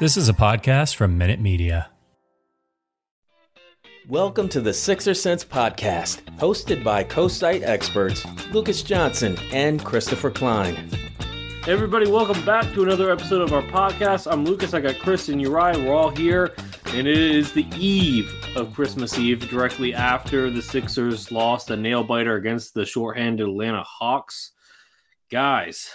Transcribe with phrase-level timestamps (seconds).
[0.00, 1.90] This is a podcast from Minute Media.
[4.08, 10.76] Welcome to the Sixer Sense podcast, hosted by co-site experts Lucas Johnson and Christopher Klein.
[11.64, 14.30] Hey everybody, welcome back to another episode of our podcast.
[14.30, 15.84] I'm Lucas, I got Chris and Uriah.
[15.84, 16.54] We're all here,
[16.94, 22.04] and it is the eve of Christmas Eve, directly after the Sixers lost a nail
[22.04, 24.52] biter against the shorthanded Atlanta Hawks.
[25.28, 25.90] Guys,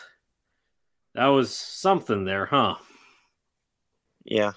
[1.15, 2.75] that was something there, huh?
[4.25, 4.53] Yeah,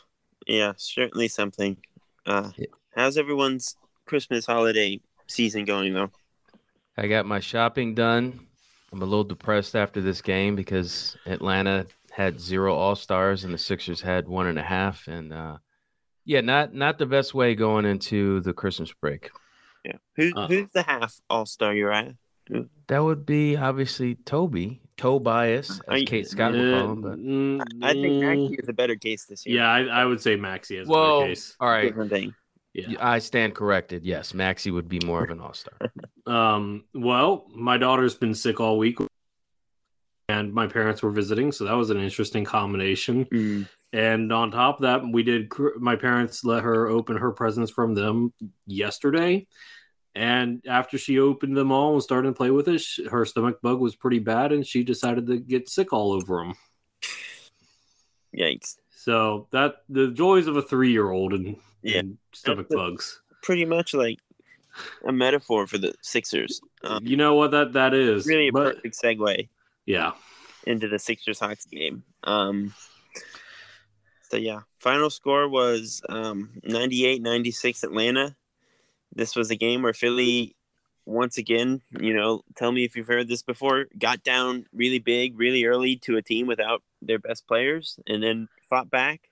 [0.47, 1.77] yeah, certainly something.
[2.25, 2.51] Uh,
[2.95, 6.11] how's everyone's Christmas holiday season going though?
[6.97, 8.41] I got my shopping done.
[8.93, 13.59] I'm a little depressed after this game because Atlanta had zero All Stars and the
[13.59, 15.59] Sixers had one and a half, and uh,
[16.25, 19.31] yeah, not not the best way going into the Christmas break.
[19.85, 20.47] Yeah, Who, Uh.
[20.49, 22.15] who's the half All Star you're at?
[22.87, 27.01] That would be obviously Toby, Tobias, Are as you- Kate Scott would call him.
[27.03, 29.57] But Mm, I think Maxey is a better case this year.
[29.57, 31.57] Yeah, I, I would say Maxey is well, better case.
[31.61, 32.35] all right, different thing.
[32.75, 32.95] Yeah.
[33.01, 34.05] I stand corrected.
[34.05, 35.79] Yes, Maxey would be more of an All Star.
[36.27, 38.99] Um, well, my daughter's been sick all week,
[40.29, 43.27] and my parents were visiting, so that was an interesting combination.
[43.27, 43.69] Mm.
[43.93, 45.49] And on top of that, we did.
[45.79, 48.33] My parents let her open her presents from them
[48.67, 49.47] yesterday,
[50.17, 53.61] and after she opened them all and started to play with it, sh- her stomach
[53.63, 56.55] bug was pretty bad, and she decided to get sick all over them.
[58.37, 58.77] Yikes!
[58.97, 61.99] So that the joys of a three-year-old and, Yeah.
[61.99, 63.23] and stomach That's- bugs.
[63.43, 64.19] Pretty much like
[65.07, 66.61] a metaphor for the Sixers.
[66.83, 68.27] Um, You know what that that is?
[68.27, 69.49] really a but perfect segue
[69.87, 70.13] yeah.
[70.67, 72.03] into the Sixers Hawks game.
[72.25, 72.75] Um,
[74.31, 78.35] so yeah, final score was um, 98-96 Atlanta.
[79.17, 80.55] This was a game where Philly
[81.07, 85.39] once again, you know, tell me if you've heard this before, got down really big,
[85.39, 89.31] really early to a team without their best players and then fought back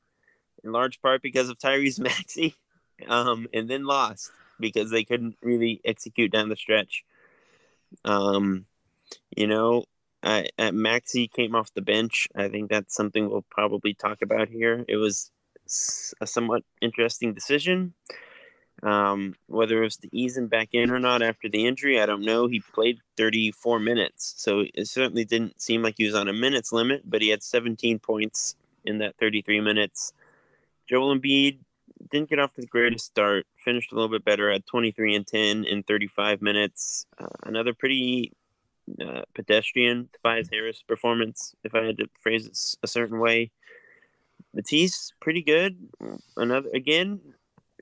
[0.62, 2.55] in large part because of Tyrese Maxey.
[3.09, 4.31] Um, and then lost
[4.61, 7.05] because they couldn't really execute down the stretch.
[8.05, 8.66] Um,
[9.37, 9.84] you know,
[10.22, 12.28] I, uh, Maxey came off the bench.
[12.37, 14.84] I think that's something we'll probably talk about here.
[14.89, 15.33] It was
[16.21, 17.95] a somewhat interesting decision.
[18.84, 22.05] Um, whether it was to ease him back in or not after the injury, I
[22.05, 22.49] don't know.
[22.49, 26.71] He played 34 minutes, so it certainly didn't seem like he was on a minutes
[26.71, 30.12] limit, but he had 17 points in that 33 minutes.
[30.87, 31.61] Joel Embiid
[32.11, 35.65] didn't get off the greatest start, finished a little bit better at 23 and 10
[35.65, 37.06] in 35 minutes.
[37.19, 38.33] Uh, another pretty
[39.01, 43.51] uh, pedestrian Tobias Harris performance, if I had to phrase it a certain way.
[44.53, 45.89] Matisse, pretty good.
[46.37, 47.21] Another again,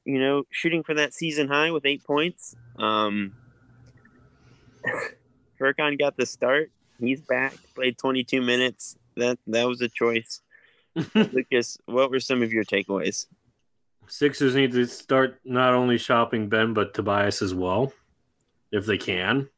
[0.05, 2.57] you know, shooting for that season high with eight points.
[2.79, 3.35] Um,
[5.61, 6.71] Furkan got the start.
[6.99, 7.55] He's back.
[7.75, 8.97] Played 22 minutes.
[9.17, 10.41] That that was a choice.
[11.15, 13.27] Lucas, what were some of your takeaways?
[14.09, 17.93] Sixers need to start not only shopping Ben but Tobias as well,
[18.71, 19.49] if they can.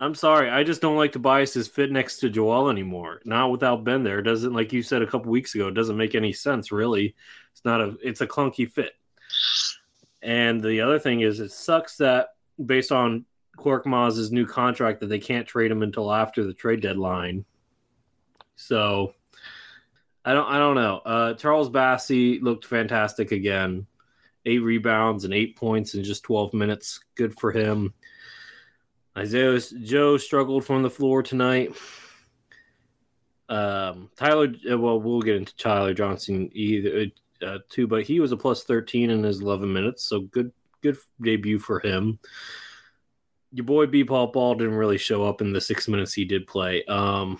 [0.00, 3.20] I'm sorry, I just don't like Tobias's fit next to Joel anymore.
[3.24, 4.18] Not without Ben there.
[4.18, 5.68] It doesn't like you said a couple weeks ago.
[5.68, 7.14] It doesn't make any sense really.
[7.52, 7.96] It's not a.
[8.02, 8.92] It's a clunky fit.
[10.22, 12.28] And the other thing is, it sucks that
[12.64, 13.24] based on
[13.56, 17.44] Korkmaz's new contract, that they can't trade him until after the trade deadline.
[18.56, 19.14] So
[20.24, 21.00] I don't I don't know.
[21.04, 23.86] Uh, Charles Bassey looked fantastic again.
[24.46, 27.00] Eight rebounds and eight points in just 12 minutes.
[27.14, 27.94] Good for him.
[29.16, 31.76] Isaiah Joe struggled from the floor tonight.
[33.48, 37.06] Um, Tyler, well, we'll get into Tyler Johnson either
[37.42, 40.52] uh, too, but he was a plus 13 in his 11 minutes, so good,
[40.82, 42.18] good debut for him.
[43.52, 44.04] Your boy B.
[44.04, 46.84] Paul Ball didn't really show up in the six minutes he did play.
[46.84, 47.38] Um,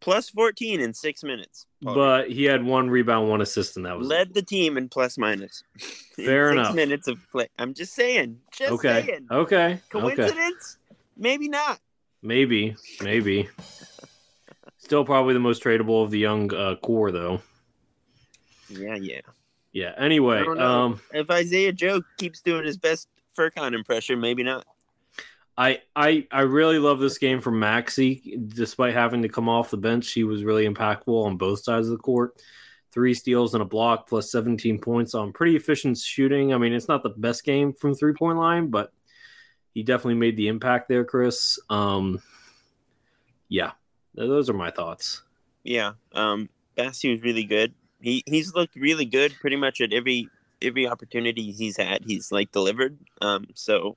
[0.00, 1.66] Plus 14 in six minutes.
[1.82, 1.94] Paul.
[1.94, 5.18] but he had one rebound, one assist, and that was led the team in plus
[5.18, 5.64] minus.
[6.18, 6.74] In Fair six enough.
[6.74, 7.48] minutes of play.
[7.58, 8.40] I'm just saying.
[8.52, 9.04] Just okay.
[9.06, 9.26] saying.
[9.30, 9.64] Okay.
[9.64, 9.80] Okay.
[9.88, 10.78] Coincidence?
[11.16, 11.78] Maybe not.
[12.22, 12.76] Maybe.
[13.02, 13.48] Maybe.
[14.78, 17.40] Still probably the most tradable of the young uh, core, though.
[18.68, 19.20] Yeah, yeah.
[19.72, 19.92] Yeah.
[19.98, 20.64] Anyway, I don't know.
[20.82, 24.66] um, If Isaiah Joe keeps doing his best Furkan impression, maybe not.
[25.56, 28.38] I, I I really love this game from Maxey.
[28.46, 31.92] Despite having to come off the bench, he was really impactful on both sides of
[31.92, 32.36] the court.
[32.92, 36.54] Three steals and a block, plus 17 points on pretty efficient shooting.
[36.54, 38.92] I mean, it's not the best game from three point line, but
[39.74, 41.58] he definitely made the impact there, Chris.
[41.68, 42.22] Um,
[43.48, 43.72] yeah,
[44.14, 45.22] those are my thoughts.
[45.64, 47.74] Yeah, um, Bassey was really good.
[48.00, 50.28] He he's looked really good pretty much at every
[50.62, 52.04] every opportunity he's had.
[52.04, 52.98] He's like delivered.
[53.20, 53.96] Um, so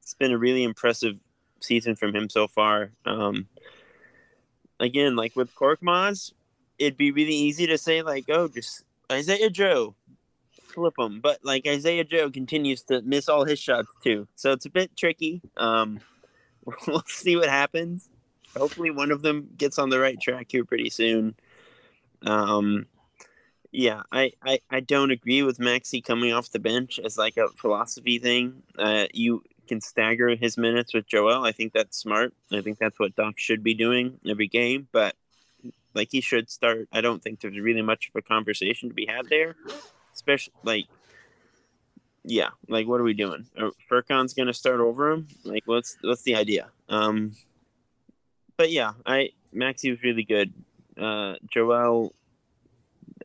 [0.00, 1.16] it's been a really impressive
[1.60, 2.92] season from him so far.
[3.04, 3.48] Um,
[4.80, 6.32] again, like with Cork Korkmaz,
[6.78, 9.94] it'd be really easy to say like, oh, just Isaiah Joe,
[10.62, 11.20] flip him.
[11.20, 14.96] But like Isaiah Joe continues to miss all his shots too, so it's a bit
[14.96, 15.42] tricky.
[15.56, 16.00] Um,
[16.86, 18.08] we'll see what happens.
[18.56, 21.34] Hopefully, one of them gets on the right track here pretty soon.
[22.22, 22.86] Um,
[23.70, 27.48] yeah, I, I, I don't agree with Maxey coming off the bench as like a
[27.48, 28.62] philosophy thing.
[28.78, 31.44] Uh, you can stagger his minutes with Joel.
[31.44, 32.32] I think that's smart.
[32.50, 34.88] I think that's what Doc should be doing every game.
[34.90, 35.14] But
[35.94, 36.88] like he should start.
[36.92, 39.54] I don't think there's really much of a conversation to be had there.
[40.14, 40.86] Especially like,
[42.24, 43.46] yeah, like what are we doing?
[43.58, 45.28] Are Furkan's gonna start over him?
[45.44, 46.70] Like what's what's the idea?
[46.88, 47.36] Um,
[48.56, 50.52] but yeah, I Maxey was really good.
[50.98, 52.14] Uh, Joel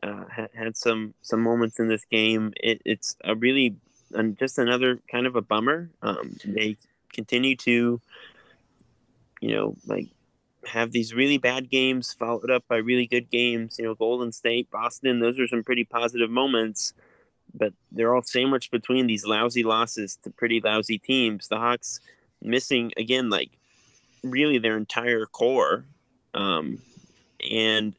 [0.02, 2.52] uh, had, had some some moments in this game.
[2.56, 3.76] It, it's a really
[4.38, 5.90] just another kind of a bummer.
[6.02, 6.76] Um, they
[7.12, 8.00] continue to,
[9.40, 10.08] you know, like
[10.66, 13.78] have these really bad games followed up by really good games.
[13.78, 16.92] You know, Golden State, Boston, those are some pretty positive moments,
[17.52, 21.48] but they're all sandwiched between these lousy losses to pretty lousy teams.
[21.48, 22.00] The Hawks
[22.42, 23.50] missing again, like
[24.22, 25.84] really their entire core,
[26.34, 26.78] um,
[27.50, 27.94] and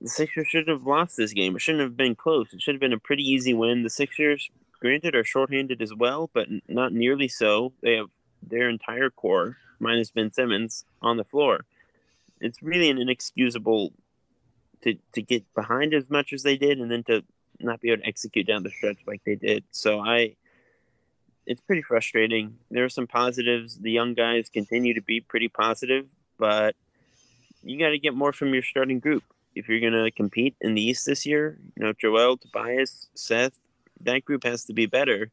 [0.00, 1.54] the Sixers should have lost this game.
[1.54, 2.52] It shouldn't have been close.
[2.52, 3.82] It should have been a pretty easy win.
[3.82, 4.50] The Sixers,
[4.80, 7.72] granted, are shorthanded as well, but not nearly so.
[7.82, 8.10] They have
[8.42, 11.66] their entire core, minus Ben Simmons, on the floor.
[12.40, 13.92] It's really an inexcusable
[14.82, 17.22] to, to get behind as much as they did and then to
[17.58, 19.64] not be able to execute down the stretch like they did.
[19.70, 20.36] So I
[21.46, 22.58] it's pretty frustrating.
[22.70, 23.76] There are some positives.
[23.76, 26.06] The young guys continue to be pretty positive,
[26.38, 26.76] but
[27.62, 29.24] you got to get more from your starting group
[29.54, 33.52] if you're going to compete in the East this year, you know, Joel, Tobias, Seth,
[34.02, 35.30] that group has to be better.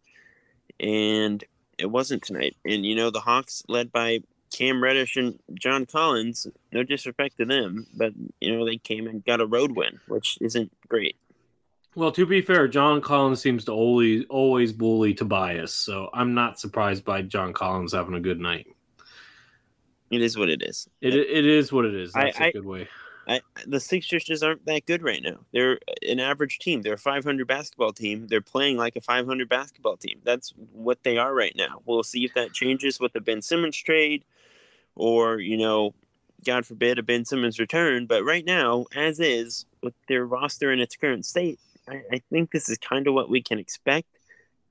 [0.79, 1.43] And
[1.77, 2.55] it wasn't tonight.
[2.65, 4.19] And, you know, the Hawks, led by
[4.51, 9.23] Cam Reddish and John Collins, no disrespect to them, but, you know, they came and
[9.25, 11.17] got a road win, which isn't great.
[11.95, 16.59] Well, to be fair, John Collins seems to always always bully Tobias, so I'm not
[16.59, 18.67] surprised by John Collins having a good night.
[20.11, 20.87] It is what it is.
[21.01, 22.13] It it is what it is.
[22.13, 22.87] That's I, a good way.
[23.27, 25.39] I, the Sixers just aren't that good right now.
[25.51, 26.81] They're an average team.
[26.81, 28.27] They're a 500 basketball team.
[28.27, 30.21] They're playing like a 500 basketball team.
[30.23, 31.81] That's what they are right now.
[31.85, 34.23] We'll see if that changes with the Ben Simmons trade
[34.95, 35.93] or, you know,
[36.45, 38.05] God forbid a Ben Simmons return.
[38.05, 41.59] But right now, as is, with their roster in its current state,
[41.89, 44.07] I, I think this is kind of what we can expect.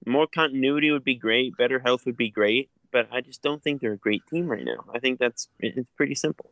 [0.07, 1.57] More continuity would be great.
[1.57, 2.71] Better health would be great.
[2.91, 4.85] But I just don't think they're a great team right now.
[4.95, 6.51] I think that's it's pretty simple.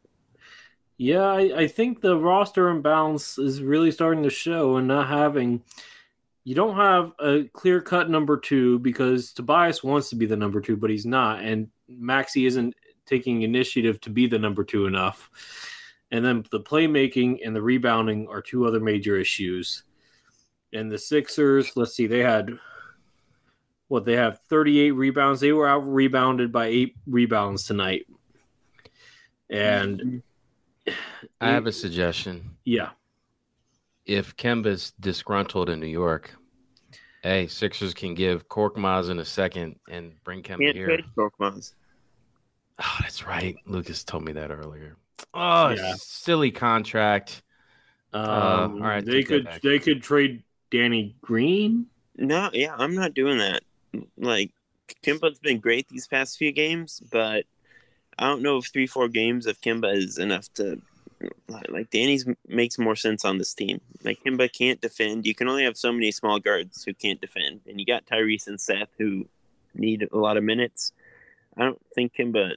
[0.96, 5.62] Yeah, I, I think the roster imbalance is really starting to show and not having
[6.44, 10.60] you don't have a clear cut number two because Tobias wants to be the number
[10.60, 12.74] two, but he's not, and Maxey isn't
[13.06, 15.30] taking initiative to be the number two enough.
[16.10, 19.84] And then the playmaking and the rebounding are two other major issues.
[20.74, 22.50] And the Sixers, let's see, they had
[23.88, 25.40] what they have 38 rebounds.
[25.40, 28.06] They were out rebounded by eight rebounds tonight.
[29.48, 30.18] And mm-hmm
[31.40, 32.56] I have a suggestion.
[32.64, 32.90] Yeah.
[34.06, 36.34] If Kemba's disgruntled in New York,
[37.22, 40.98] hey, Sixers can give Korkmaz in a second and bring Kemba Can't here.
[41.16, 41.72] Korkmaz.
[42.82, 43.56] Oh, that's right.
[43.66, 44.96] Lucas told me that earlier.
[45.32, 45.94] Oh, yeah.
[45.96, 47.42] silly contract.
[48.12, 51.86] Um, uh, all right, they could they could trade Danny Green.
[52.16, 53.64] No, yeah, I'm not doing that.
[54.16, 54.52] Like
[55.02, 57.44] Kemba's been great these past few games, but
[58.18, 60.80] I don't know if three, four games of Kemba is enough to
[61.68, 63.80] like Danny's makes more sense on this team.
[64.02, 65.26] Like Kemba can't defend.
[65.26, 68.46] You can only have so many small guards who can't defend, and you got Tyrese
[68.46, 69.26] and Seth who
[69.74, 70.92] need a lot of minutes.
[71.56, 72.54] I don't think Kemba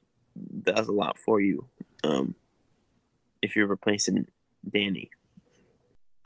[0.63, 1.65] does a lot for you
[2.03, 2.35] um,
[3.41, 4.27] if you're replacing
[4.69, 5.09] Danny.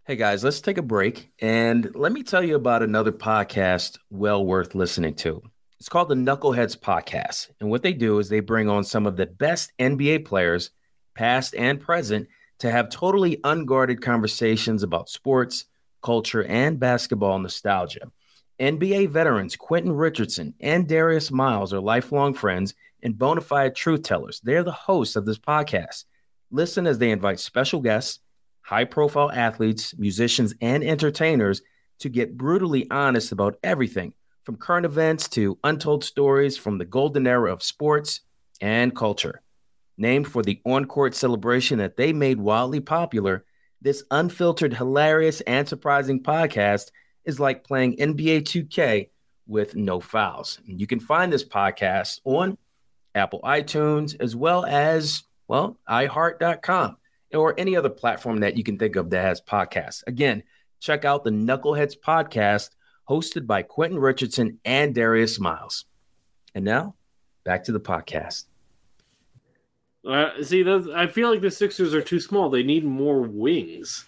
[0.05, 4.43] Hey guys, let's take a break and let me tell you about another podcast well
[4.43, 5.43] worth listening to.
[5.81, 7.49] It's called the Knuckleheads Podcast.
[7.59, 10.69] And what they do is they bring on some of the best NBA players,
[11.15, 12.27] past and present,
[12.59, 15.65] to have totally unguarded conversations about sports,
[16.03, 18.11] culture, and basketball nostalgia.
[18.59, 24.39] NBA veterans Quentin Richardson and Darius Miles are lifelong friends and bona fide truth tellers.
[24.43, 26.05] They're the hosts of this podcast.
[26.51, 28.19] Listen as they invite special guests,
[28.61, 31.63] high profile athletes, musicians, and entertainers
[32.01, 37.27] to get brutally honest about everything from current events to untold stories from the golden
[37.27, 38.21] era of sports
[38.59, 39.41] and culture.
[39.97, 43.45] Named for the on court celebration that they made wildly popular,
[43.81, 46.91] this unfiltered, hilarious, and surprising podcast
[47.25, 49.09] is like playing NBA 2K
[49.47, 50.59] with no fouls.
[50.65, 52.57] You can find this podcast on
[53.13, 56.97] Apple iTunes as well as, well, iHeart.com
[57.33, 60.03] or any other platform that you can think of that has podcasts.
[60.07, 60.43] Again,
[60.79, 62.69] check out the Knuckleheads podcast
[63.11, 65.85] hosted by Quentin Richardson and Darius Miles.
[66.55, 66.95] And now,
[67.43, 68.45] back to the podcast.
[70.07, 72.49] Uh, see, those, I feel like the Sixers are too small.
[72.49, 74.05] They need more wings,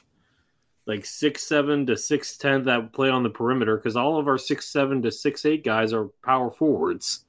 [0.87, 3.75] like six seven to six ten that play on the perimeter.
[3.75, 7.25] Because all of our six seven to six eight guys are power forwards.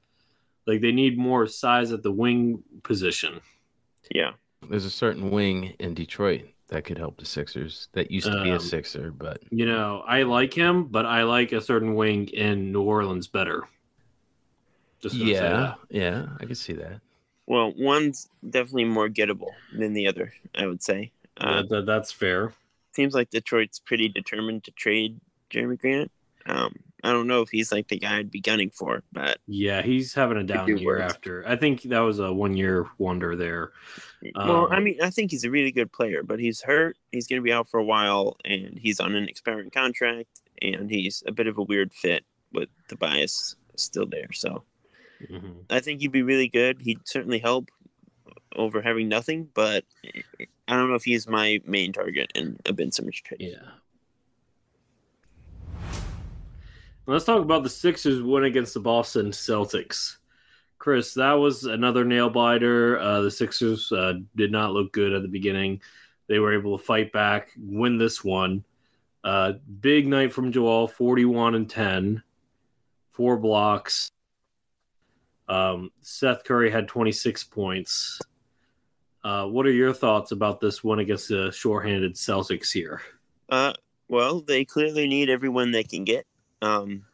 [0.65, 3.41] Like they need more size at the wing position.
[4.13, 4.31] Yeah.
[4.67, 7.87] There's a certain wing in Detroit that could help the Sixers.
[7.93, 11.23] That used to be a Um, Sixer, but You know, I like him, but I
[11.23, 13.67] like a certain wing in New Orleans better.
[15.01, 17.01] Just yeah, yeah, I can see that.
[17.47, 21.11] Well, one's definitely more gettable than the other, I would say.
[21.37, 22.53] Uh, That- that- that's fair.
[22.93, 25.19] seems like Detroit's pretty determined to trade
[25.51, 26.11] Jerami Grant.
[26.47, 29.81] Um, I don't know if he's like the guy I'd be gunning for, but Yeah,
[29.81, 31.11] he's having a down do year worse.
[31.13, 31.47] after.
[31.47, 33.71] I think that was a one year wonder there.
[34.35, 36.97] well, Um, I mean, I think he's a really good player, but he's hurt.
[37.11, 40.29] He's going to be out for a while, and he's on an expiring contract,
[40.61, 44.31] and he's a bit of a weird fit with Tobias still there.
[44.33, 44.63] So
[45.29, 45.65] Mhm.
[45.69, 46.81] I think he'd be really good.
[46.81, 47.69] He'd certainly help
[48.55, 49.83] over having nothing, but
[50.67, 53.41] I don't know if he's my main target in a Ben Simmons trade.
[53.41, 53.71] Yeah.
[57.07, 60.17] Let's talk about the Sixers win against the Boston Celtics.
[60.79, 62.99] Chris, that was another nail biter.
[62.99, 65.81] Uh, the Sixers uh, did not look good at the beginning.
[66.27, 68.63] They were able to fight back, win this one.
[69.23, 72.23] Uh, big night from Joel, 41 and 10,
[73.11, 74.11] four blocks.
[75.47, 78.19] Um, Seth Curry had 26 points.
[79.23, 83.01] Uh, what are your thoughts about this one against the shorthanded Celtics here?
[83.49, 83.73] Uh,
[84.07, 86.25] well, they clearly need everyone they can get.
[86.61, 87.05] Um,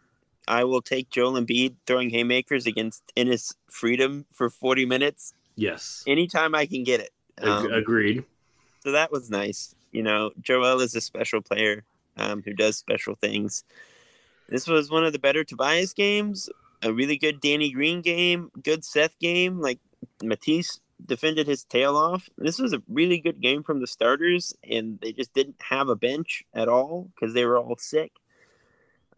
[0.48, 6.04] I will take Joel Embiid throwing haymakers against Enes Freedom for 40 minutes Yes.
[6.08, 7.12] anytime I can get it.
[7.42, 8.24] Um, Agreed.
[8.84, 9.76] so that was nice.
[9.92, 11.84] You know, Joel is a special player
[12.18, 13.64] um, who does special things.
[14.50, 16.50] This was one of the better Tobias games.
[16.84, 19.60] A really good Danny Green game, good Seth game.
[19.60, 19.80] Like
[20.24, 22.30] Matisse defended his tail off.
[22.38, 25.96] This was a really good game from the starters, and they just didn't have a
[25.96, 28.12] bench at all because they were all sick.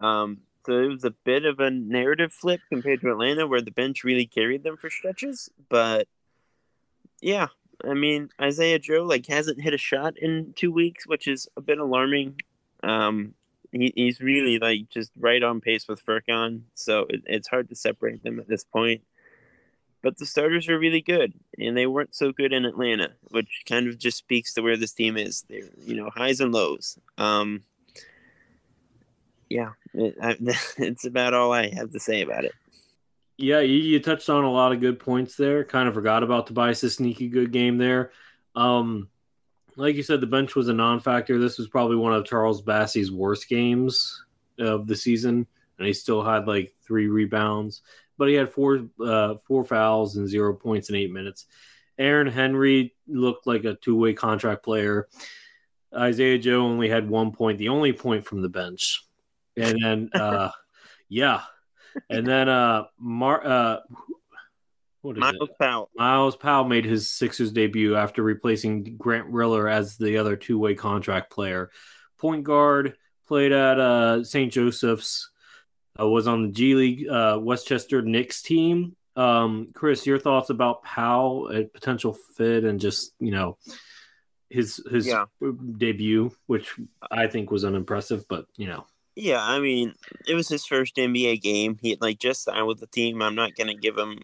[0.03, 3.71] Um, so it was a bit of a narrative flip compared to Atlanta, where the
[3.71, 5.49] bench really carried them for stretches.
[5.69, 6.07] But
[7.21, 7.47] yeah,
[7.83, 11.61] I mean, Isaiah Joe like hasn't hit a shot in two weeks, which is a
[11.61, 12.41] bit alarming.
[12.83, 13.33] Um,
[13.71, 17.75] he, he's really like just right on pace with Furkan, so it, it's hard to
[17.75, 19.01] separate them at this point.
[20.01, 23.87] But the starters are really good, and they weren't so good in Atlanta, which kind
[23.87, 25.45] of just speaks to where this team is.
[25.49, 26.97] They're you know highs and lows.
[27.17, 27.63] Um,
[29.53, 30.35] yeah, it, I,
[30.77, 32.53] it's about all I have to say about it.
[33.37, 35.63] Yeah, you, you touched on a lot of good points there.
[35.63, 38.11] Kind of forgot about Tobias' sneaky good game there.
[38.55, 39.09] Um,
[39.75, 41.39] like you said, the bench was a non-factor.
[41.39, 44.23] This was probably one of Charles Bassey's worst games
[44.59, 47.81] of the season, and he still had like three rebounds,
[48.17, 51.45] but he had four uh, four fouls and zero points in eight minutes.
[51.97, 55.07] Aaron Henry looked like a two-way contract player.
[55.95, 59.05] Isaiah Joe only had one point, the only point from the bench,
[59.57, 60.49] and then uh,
[61.09, 61.41] yeah,
[62.09, 63.77] and then uh, Mar uh,
[65.01, 65.57] what is Myles it?
[65.59, 70.75] Powell, Myles Powell made his Sixers debut after replacing Grant Riller as the other two-way
[70.75, 71.69] contract player.
[72.19, 72.95] Point guard
[73.27, 74.51] played at uh, St.
[74.51, 75.29] Joseph's.
[75.99, 78.95] Uh, was on the G League uh, Westchester Knicks team.
[79.15, 83.57] Um, Chris, your thoughts about Powell, a potential fit, and just you know
[84.49, 85.25] his his Yeah.
[85.77, 86.73] debut, which
[87.11, 89.93] I think was unimpressive, but you know, Yeah, I mean,
[90.27, 91.77] it was his first NBA game.
[91.81, 93.21] He like just signed with the team.
[93.21, 94.19] I'm not gonna give him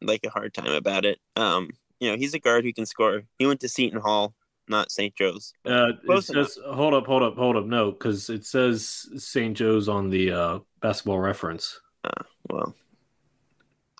[0.00, 1.18] like a hard time about it.
[1.36, 1.70] Um,
[2.00, 3.22] you know, he's a guard who can score.
[3.38, 4.34] He went to Seton Hall,
[4.68, 5.14] not St.
[5.14, 5.52] Joe's.
[5.64, 7.64] Uh, it says, hold up, hold up, hold up.
[7.64, 9.56] No, because it says St.
[9.56, 11.80] Joe's on the uh, basketball reference.
[12.02, 12.74] Uh, Well,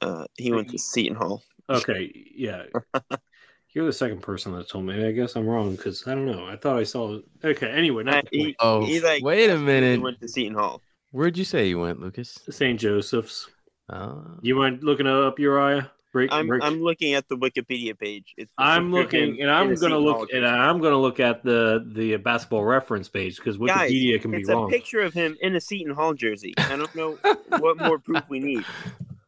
[0.03, 1.43] uh, he went to Seton Hall.
[1.71, 2.65] Okay, yeah.
[3.73, 5.07] You're the second person that told me.
[5.07, 6.47] I guess I'm wrong because I don't know.
[6.47, 7.19] I thought I saw.
[7.43, 8.57] Okay, anyway, not the he.
[8.61, 10.01] Oh, he, like, wait a He minute.
[10.03, 10.83] went to Seton Hall.
[11.11, 12.39] Where'd you say you went, Lucas?
[12.51, 12.79] St.
[12.79, 13.49] Joseph's.
[13.89, 15.91] Uh, You mind looking it up, Uriah?
[16.13, 16.63] Break, I'm break.
[16.63, 18.35] I'm looking at the Wikipedia page.
[18.37, 20.47] It's I'm looking, and I'm gonna look, and.
[20.47, 24.65] I'm gonna look at the the basketball reference page because Guys, Wikipedia can be wrong.
[24.69, 26.53] it's a picture of him in a Seton Hall jersey.
[26.59, 27.19] I don't know
[27.59, 28.65] what more proof we need.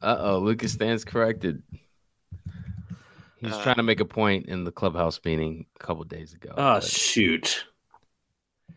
[0.03, 1.63] Uh oh, Lucas stands corrected.
[3.45, 6.51] He's Uh, trying to make a point in the clubhouse meeting a couple days ago.
[6.53, 7.65] Oh but shoot!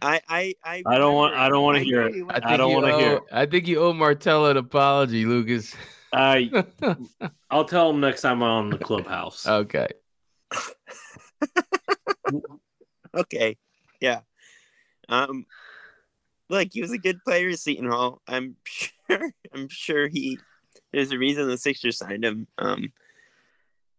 [0.02, 2.16] I I I, I don't want- I don't wanna hear it.
[2.30, 3.24] I, I don't wanna hear it.
[3.32, 5.76] I think you owe Martell an apology, Lucas.
[6.12, 6.52] I
[7.50, 9.48] I'll tell him next time I'm on the clubhouse.
[9.48, 9.88] okay.
[13.16, 13.58] Okay,
[14.02, 14.20] yeah.
[15.10, 15.46] Um,
[16.50, 18.22] look, he was a good player at Seton Hall.
[18.28, 19.32] I'm sure.
[19.54, 20.38] I'm sure he.
[20.92, 22.48] There's a reason the Sixers signed him.
[22.58, 22.92] Um,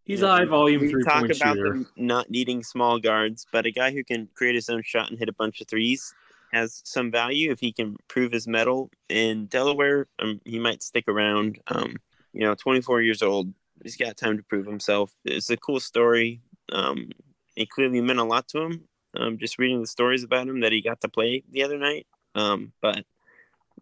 [0.08, 1.68] He's you a high volume we three talk point about shooter.
[1.68, 5.18] them not needing small guards, but a guy who can create his own shot and
[5.18, 6.14] hit a bunch of threes
[6.50, 10.08] has some value if he can prove his mettle in Delaware.
[10.18, 11.58] Um, he might stick around.
[11.66, 11.96] Um,
[12.32, 13.52] you know, 24 years old.
[13.82, 15.14] He's got time to prove himself.
[15.26, 16.40] It's a cool story.
[16.72, 17.10] Um,
[17.54, 18.84] it clearly meant a lot to him.
[19.14, 22.06] Um, just reading the stories about him that he got to play the other night.
[22.34, 23.04] Um, but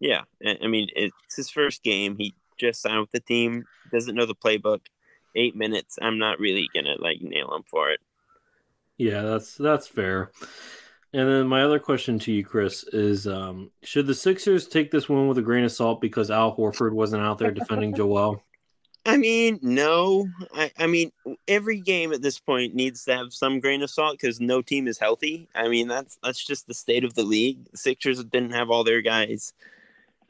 [0.01, 2.17] yeah, I, I mean, it's his first game.
[2.17, 3.63] He just signed with the team.
[3.93, 4.81] Doesn't know the playbook.
[5.37, 5.97] Eight minutes.
[6.01, 8.01] I'm not really gonna like nail him for it.
[8.97, 10.31] Yeah, that's that's fair.
[11.13, 15.07] And then my other question to you, Chris, is um, should the Sixers take this
[15.07, 18.43] one with a grain of salt because Al Horford wasn't out there defending Joel?
[19.05, 20.27] I mean, no.
[20.53, 21.13] I, I mean,
[21.47, 24.85] every game at this point needs to have some grain of salt because no team
[24.85, 25.47] is healthy.
[25.55, 27.71] I mean, that's that's just the state of the league.
[27.71, 29.53] The Sixers didn't have all their guys.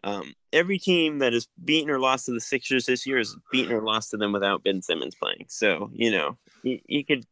[0.07, 3.73] Um, every team that has beaten or lost to the Sixers this year has beaten
[3.73, 5.45] or lost to them without Ben Simmons playing.
[5.49, 7.25] So you know, you, you could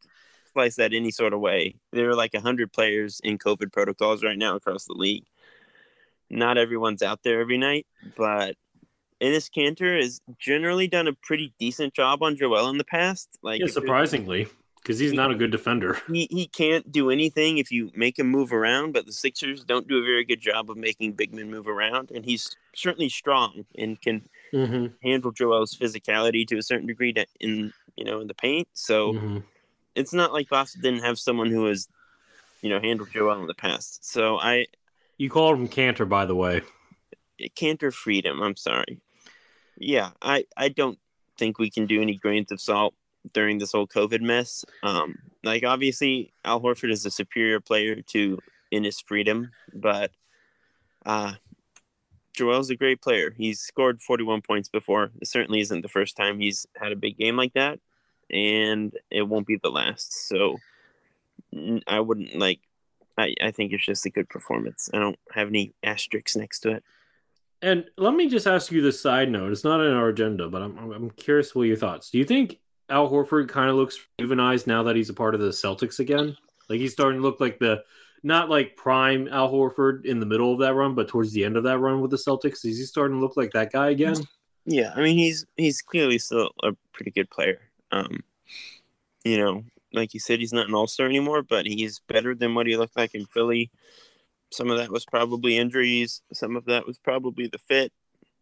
[0.52, 1.76] slice that any sort of way.
[1.92, 5.24] There are like hundred players in COVID protocols right now across the league.
[6.28, 8.56] Not everyone's out there every night, but
[9.22, 13.38] Enes Kanter has generally done a pretty decent job on Joel in the past.
[13.42, 14.48] Like Yeah, surprisingly,
[14.86, 15.98] because he's not a good defender.
[16.12, 19.88] he, he can't do anything if you make him move around, but the Sixers don't
[19.88, 22.12] do a very good job of making big men move around.
[22.12, 24.86] And he's certainly strong and can Mm-hmm.
[25.02, 28.68] handle Joel's physicality to a certain degree to, in you know in the paint.
[28.74, 29.38] So Mm-hmm.
[29.96, 31.88] it's not like Boston didn't have someone who has
[32.62, 34.08] you know handled Joel in the past.
[34.08, 34.66] So I
[35.18, 36.62] You called him Kanter, by the way.
[37.56, 38.40] Kanter freedom.
[38.40, 39.00] I'm sorry.
[39.78, 40.98] Yeah, I I don't
[41.36, 42.94] think we can do any grains of salt
[43.32, 44.64] during this whole COVID mess.
[44.82, 48.38] Um, like obviously Al Horford is a superior player to
[48.72, 50.10] Enes Freedom, but
[51.04, 51.34] uh,
[52.32, 53.32] Joel's a great player.
[53.36, 55.10] He's scored 41 points before.
[55.20, 57.80] It certainly isn't the first time he's had a big game like that,
[58.30, 60.28] and it won't be the last.
[60.28, 60.58] So
[61.86, 62.60] I wouldn't like.
[63.18, 64.90] I, I think it's just a good performance.
[64.92, 66.84] I don't have any asterisks next to it.
[67.62, 69.50] And let me just ask you this side note.
[69.50, 72.10] It's not in our agenda, but I'm I'm curious what your thoughts.
[72.10, 72.58] Do you think
[72.88, 76.36] Al Horford kind of looks rejuvenized now that he's a part of the Celtics again?
[76.68, 77.82] Like he's starting to look like the
[78.22, 81.56] not like prime Al Horford in the middle of that run, but towards the end
[81.56, 82.64] of that run with the Celtics.
[82.64, 84.16] Is he starting to look like that guy again?
[84.64, 87.60] Yeah, I mean he's he's clearly still a pretty good player.
[87.92, 88.20] Um,
[89.24, 92.54] you know, like you said, he's not an all star anymore, but he's better than
[92.54, 93.70] what he looked like in Philly.
[94.50, 96.22] Some of that was probably injuries.
[96.32, 97.92] Some of that was probably the fit.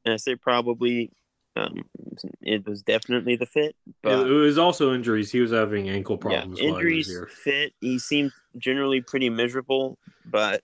[0.04, 1.10] And I say probably,
[1.56, 1.84] um,
[2.42, 3.76] it was definitely the fit.
[4.02, 5.30] But it was also injuries.
[5.30, 6.60] He was having ankle yeah, problems.
[6.60, 7.72] was injuries, fit.
[7.80, 10.62] He seemed generally pretty miserable, but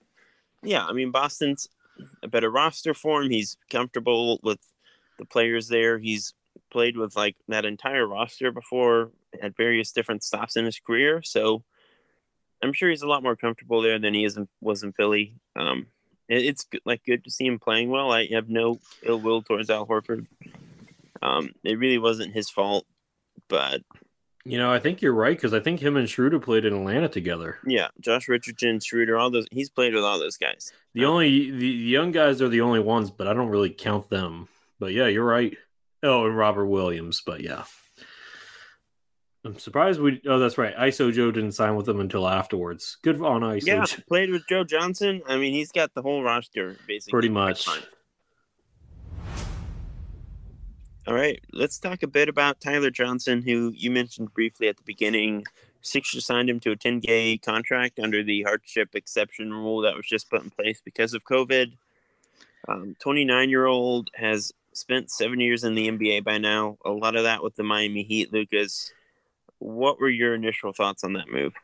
[0.62, 1.68] yeah, I mean Boston's
[2.22, 3.30] a better roster for him.
[3.30, 4.58] He's comfortable with
[5.18, 5.98] the players there.
[5.98, 6.34] He's
[6.70, 11.62] played with like that entire roster before at various different stops in his career, so
[12.62, 15.34] I'm sure he's a lot more comfortable there than he is in, was in Philly.
[15.56, 15.86] Um,
[16.28, 18.12] it, it's like good to see him playing well.
[18.12, 20.26] I have no ill will towards Al Horford.
[21.22, 22.86] Um, it really wasn't his fault,
[23.48, 23.82] but
[24.44, 27.08] You know, I think you're right because I think him and Schroeder played in Atlanta
[27.08, 27.58] together.
[27.66, 29.46] Yeah, Josh Richardson, Schroeder, all those.
[29.50, 30.72] He's played with all those guys.
[30.94, 34.08] The only the, the young guys are the only ones, but I don't really count
[34.08, 34.48] them.
[34.78, 35.56] But yeah, you're right.
[36.02, 37.64] Oh, and Robert Williams, but yeah.
[39.44, 40.76] I'm surprised we oh that's right.
[40.76, 42.98] ISO Joe didn't sign with them until afterwards.
[43.02, 45.22] Good on ISO Yeah, played with Joe Johnson.
[45.26, 47.12] I mean, he's got the whole roster basically.
[47.12, 47.66] Pretty much.
[51.10, 54.84] All right, let's talk a bit about Tyler Johnson, who you mentioned briefly at the
[54.84, 55.44] beginning.
[55.80, 60.30] Sixers signed him to a 10-day contract under the hardship exception rule that was just
[60.30, 61.72] put in place because of COVID.
[62.68, 66.78] 29-year-old has spent seven years in the NBA by now.
[66.84, 68.32] A lot of that with the Miami Heat.
[68.32, 68.92] Lucas,
[69.58, 71.54] what were your initial thoughts on that move?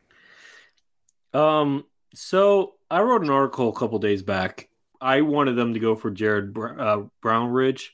[1.33, 4.67] Um, so I wrote an article a couple days back.
[4.99, 7.91] I wanted them to go for Jared Br- uh, Brownridge.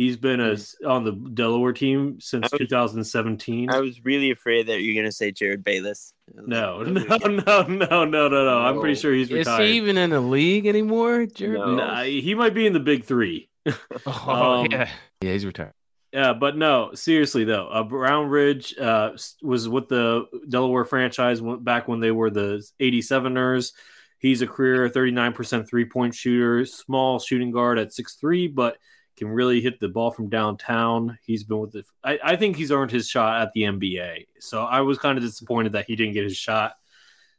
[0.00, 3.68] He's been a, on the Delaware team since I was- 2017.
[3.70, 6.14] I was really afraid that you're gonna say Jerryd Bayless.
[6.34, 8.58] no, no, no, no, no, no, no.
[8.60, 9.60] I'm pretty sure he's retired.
[9.62, 11.58] Is he even in the league anymore, Jared?
[11.60, 11.74] No.
[11.74, 13.50] Nah, he might be in the big three.
[14.06, 14.88] Oh, Um, yeah.
[15.20, 15.74] Yeah, he's retired.
[16.14, 19.10] Yeah, but no, seriously though, uh, Brownridge uh,
[19.42, 23.72] was with the Delaware franchise back when they were the 87ers.
[24.18, 28.78] He's a career 39% three point shooter, small shooting guard at 6'3, but
[29.16, 31.18] can really hit the ball from downtown.
[31.24, 34.26] He's been with the, I, I think he's earned his shot at the NBA.
[34.38, 36.72] So I was kind of disappointed that he didn't get his shot.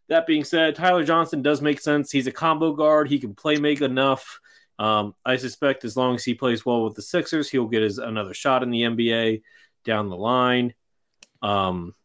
[0.09, 2.11] That being said, Tyler Johnson does make sense.
[2.11, 4.39] He's a combo guard, he can play make enough.
[4.77, 7.97] Um, I suspect as long as he plays well with the Sixers, he'll get his
[7.97, 9.41] another shot in the NBA
[9.85, 10.73] down the line.
[11.41, 11.95] Um,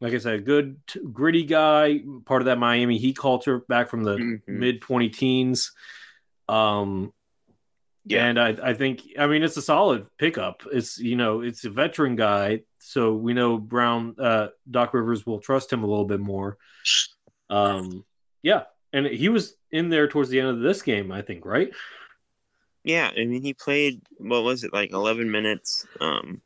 [0.00, 0.80] like I said, good
[1.12, 4.40] gritty guy, part of that Miami Heat culture back from the Mhm.
[4.48, 5.72] mid twenty teens.
[6.48, 7.12] Um,
[8.04, 8.26] Yeah.
[8.26, 10.62] and I, I think I mean it's a solid pickup.
[10.72, 15.38] It's you know it's a veteran guy, so we know Brown uh, Doc Rivers will
[15.38, 16.58] trust him a little bit more.
[17.48, 18.04] Um,
[18.42, 21.70] yeah, and he was in there towards the end of this game, I think, right?
[22.82, 25.86] Yeah, I mean he played what was it like eleven minutes.
[26.00, 26.42] Um,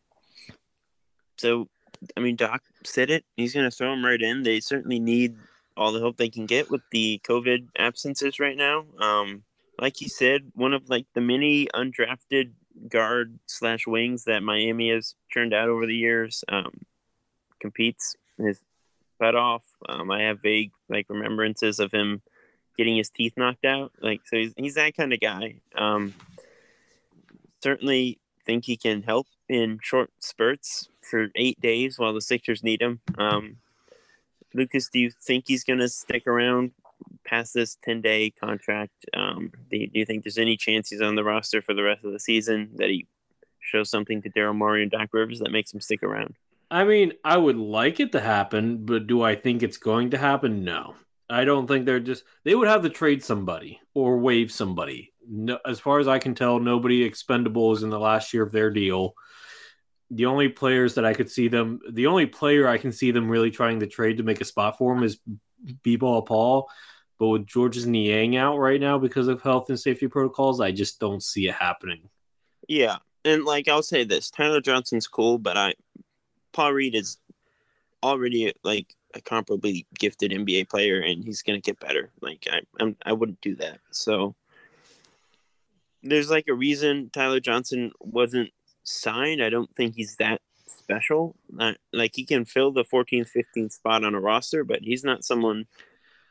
[1.39, 1.69] so
[2.17, 3.25] I mean Doc said it.
[3.37, 4.43] He's gonna throw him right in.
[4.43, 5.37] They certainly need
[5.75, 8.85] all the help they can get with the COVID absences right now.
[8.99, 9.43] Um,
[9.79, 12.53] like you said, one of like the many undrafted
[12.89, 16.45] guard slash wings that Miami has turned out over the years.
[16.49, 16.87] Um,
[17.61, 18.61] competes his
[19.19, 19.65] butt off.
[19.89, 22.23] Um, I have vague like remembrances of him
[22.77, 23.93] getting his teeth knocked out.
[24.01, 25.57] Like so, he's he's that kind of guy.
[25.75, 26.15] Um,
[27.63, 32.81] certainly think he can help in short spurts for eight days while the Sixers need
[32.81, 33.01] him.
[33.19, 33.57] Um,
[34.55, 36.73] Lucas, do you think he's going to stick around
[37.27, 38.95] past this ten day contract?
[39.15, 41.83] Um, do, you, do you think there's any chance he's on the roster for the
[41.83, 42.71] rest of the season?
[42.77, 43.07] That he
[43.61, 46.37] shows something to Daryl Morey and Doc Rivers that makes him stick around?
[46.71, 50.19] I mean, I would like it to happen, but do I think it's going to
[50.19, 50.65] happen?
[50.65, 50.95] No.
[51.29, 55.13] I don't think they're just they would have to trade somebody or waive somebody.
[55.29, 58.53] No, as far as I can tell, nobody expendable is in the last year of
[58.53, 59.15] their deal.
[60.13, 63.29] The only players that I could see them, the only player I can see them
[63.29, 65.19] really trying to trade to make a spot for him is
[65.83, 66.71] B-ball Paul.
[67.19, 71.01] But with Georges Niang out right now because of health and safety protocols, I just
[71.01, 72.09] don't see it happening.
[72.69, 75.75] Yeah, and like I'll say this, Tyler Johnson's cool, but I
[76.53, 77.19] Paul Reed is
[78.03, 82.11] already like a comparably gifted NBA player, and he's gonna get better.
[82.21, 83.81] Like I, I'm, I wouldn't do that.
[83.91, 84.35] So
[86.03, 88.51] there's like a reason Tyler Johnson wasn't
[88.85, 89.43] signed.
[89.43, 91.35] I don't think he's that special.
[91.51, 95.25] Not, like he can fill the 14th, 15th spot on a roster, but he's not
[95.25, 95.67] someone.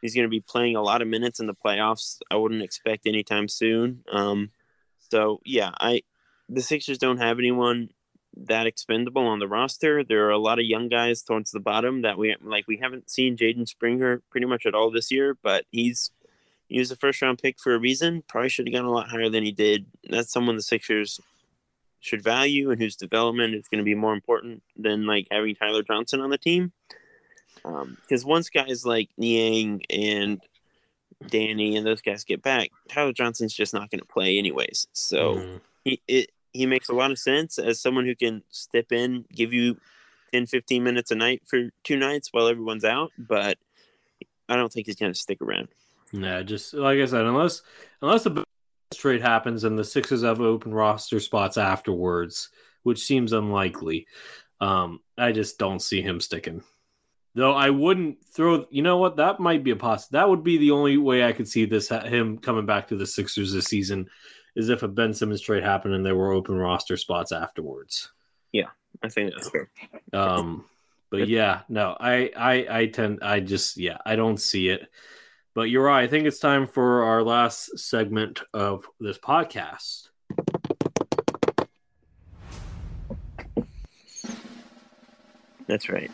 [0.06, 2.20] He's going to be playing a lot of minutes in the playoffs.
[2.30, 4.04] I wouldn't expect anytime soon.
[4.12, 4.52] Um,
[5.10, 6.04] so yeah, I
[6.48, 7.90] the Sixers don't have anyone
[8.38, 10.04] that expendable on the roster.
[10.04, 12.68] There are a lot of young guys towards the bottom that we like.
[12.68, 16.12] We haven't seen Jaden Springer pretty much at all this year, but he's
[16.68, 18.24] he was a first round pick for a reason.
[18.28, 19.88] Probably should have gone a lot higher than he did.
[20.08, 21.20] That's someone the Sixers
[22.00, 25.82] should value and whose development is going to be more important than like having Tyler
[25.82, 26.72] Johnson on the team.
[28.02, 30.42] Because once guys like Niang and
[31.28, 34.88] Danny and those guys get back, Tyler Johnson's just not going to play anyways.
[34.94, 35.62] So Mhm.
[35.84, 39.52] he it he makes a lot of sense as someone who can step in, give
[39.52, 39.78] you
[40.32, 43.58] 10, 15 minutes a night for two nights while everyone's out, but
[44.48, 45.68] I don't think he's going to stick around.
[46.14, 47.62] Yeah, just like I said, unless
[48.02, 48.44] unless the
[48.94, 52.50] trade happens and the Sixers have open roster spots afterwards,
[52.84, 54.08] which seems unlikely,
[54.62, 56.64] um, I just don't see him sticking.
[57.36, 58.66] Though I wouldn't throw.
[58.72, 59.18] You know what?
[59.18, 60.08] That might be a poss.
[60.08, 63.06] That would be the only way I could see this him coming back to the
[63.06, 64.10] Sixers this season,
[64.56, 68.10] is if a Ben Simmons trade happened and there were open roster spots afterwards.
[68.54, 68.70] Yeah,
[69.04, 69.70] I think that's fair.
[70.14, 70.64] Um,
[71.10, 74.88] but yeah, no, I, I, I tend, I just, yeah, I don't see it.
[75.54, 76.04] But you're right.
[76.04, 80.08] I think it's time for our last segment of this podcast.
[85.68, 86.12] That's right.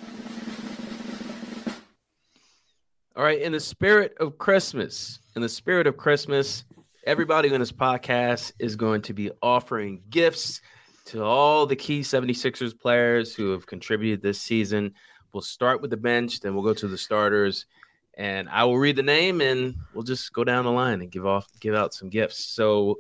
[3.22, 6.64] All right, in the spirit of Christmas, in the spirit of Christmas,
[7.04, 10.60] everybody on this podcast is going to be offering gifts
[11.06, 14.96] to all the key 76ers players who have contributed this season.
[15.34, 17.68] We'll start with the bench, then we'll go to the starters,
[18.16, 21.28] and I will read the name and we'll just go down the line and give
[21.28, 22.44] off give out some gifts.
[22.44, 22.98] So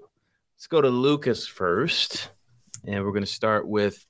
[0.54, 2.30] let's go to Lucas first,
[2.86, 4.06] and we're going to start with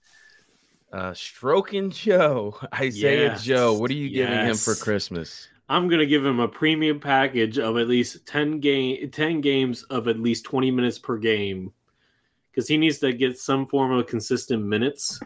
[0.92, 3.80] uh Stroking Joe, Isaiah Yes, Joe.
[3.80, 4.76] What are you giving him for.
[4.76, 5.48] Christmas?
[5.70, 10.08] I'm gonna give him a premium package of at least ten game, ten games of
[10.08, 11.72] at least 20 minutes per game,
[12.50, 15.20] because he needs to get some form of consistent minutes.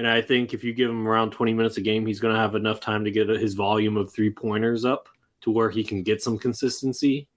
[0.00, 2.40] And I think if you give him around 20 minutes a game, he's going to
[2.40, 5.10] have enough time to get his volume of three pointers up
[5.42, 7.28] to where he can get some consistency.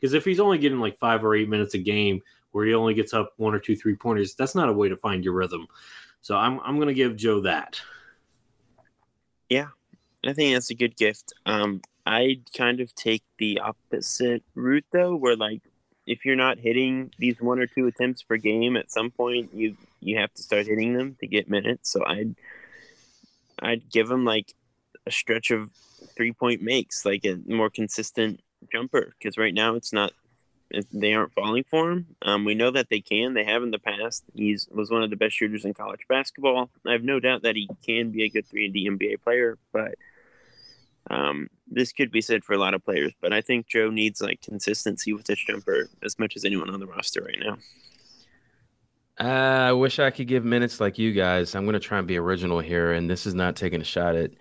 [0.00, 2.94] Because if he's only getting like five or eight minutes a game where he only
[2.94, 5.66] gets up one or two three pointers, that's not a way to find your rhythm.
[6.22, 7.80] So I'm, I'm going to give Joe that.
[9.50, 9.68] Yeah,
[10.28, 11.32] I think that's a good gift.
[11.44, 15.62] Um, I'd kind of take the opposite route though, where like
[16.06, 19.76] if you're not hitting these one or two attempts per game, at some point you
[20.00, 21.90] you have to start hitting them to get minutes.
[21.90, 22.36] So I'd
[23.60, 24.54] I'd give him like
[25.06, 25.70] a stretch of
[26.16, 28.40] three point makes, like a more consistent
[28.72, 30.12] jumper, because right now it's not
[30.92, 32.06] they aren't falling for him.
[32.22, 33.34] Um, we know that they can.
[33.34, 34.24] They have in the past.
[34.34, 36.70] He's was one of the best shooters in college basketball.
[36.86, 39.58] I have no doubt that he can be a good three and D NBA player,
[39.72, 39.94] but
[41.10, 43.12] um, this could be said for a lot of players.
[43.20, 46.80] But I think Joe needs like consistency with his jumper as much as anyone on
[46.80, 47.58] the roster right now.
[49.18, 51.54] Uh, I wish I could give minutes like you guys.
[51.54, 54.14] I'm going to try and be original here, and this is not taking a shot
[54.14, 54.32] at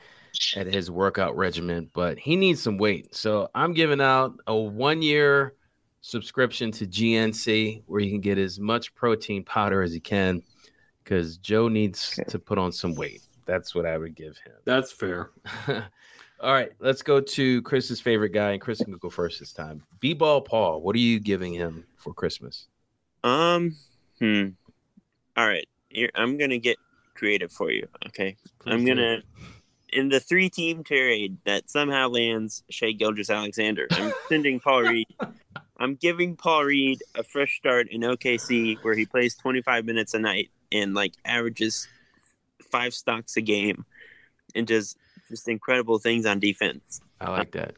[0.58, 3.16] at his workout regimen, but he needs some weight.
[3.16, 5.56] So I'm giving out a one year
[6.02, 10.44] subscription to GNC where you can get as much protein powder as you can
[11.04, 12.30] because Joe needs okay.
[12.30, 13.22] to put on some weight.
[13.46, 14.54] That's what I would give him.
[14.66, 15.32] That's fair.
[16.46, 19.82] All right, let's go to Chris's favorite guy, and Chris can go first this time.
[20.00, 22.68] B ball Paul, what are you giving him for Christmas?
[23.24, 23.76] Um,
[24.20, 24.50] hmm.
[25.36, 26.78] All right, Here, I'm gonna get
[27.16, 27.88] creative for you.
[28.06, 29.24] Okay, Please I'm gonna
[29.90, 33.88] in the three team trade that somehow lands Shai Gilgeous-Alexander.
[33.90, 35.08] I'm sending Paul Reed
[35.78, 40.20] I'm giving Paul Reed a fresh start in OKC where he plays 25 minutes a
[40.20, 41.88] night and like averages
[42.72, 43.84] five stocks a game
[44.54, 44.96] and does
[45.28, 47.02] just incredible things on defense.
[47.20, 47.76] I like that.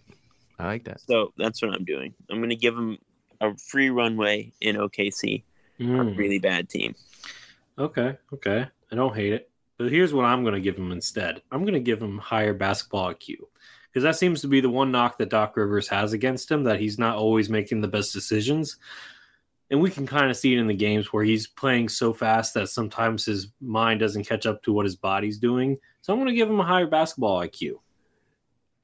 [0.59, 1.01] I like that.
[1.01, 2.13] So that's what I'm doing.
[2.29, 2.97] I'm going to give him
[3.39, 5.43] a free runway in OKC,
[5.79, 5.99] mm.
[5.99, 6.17] a hmm.
[6.17, 6.95] really bad team.
[7.77, 8.17] Okay.
[8.33, 8.65] Okay.
[8.91, 9.49] I don't hate it.
[9.77, 12.53] But here's what I'm going to give him instead I'm going to give him higher
[12.53, 13.35] basketball IQ
[13.97, 16.79] because that seems to be the one knock that Doc Rivers has against him that
[16.79, 18.77] he's not always making the best decisions.
[19.69, 22.53] And we can kind of see it in the games where he's playing so fast
[22.53, 25.77] that sometimes his mind doesn't catch up to what his body's doing.
[26.07, 27.79] So I'm going to give him a higher basketball IQ.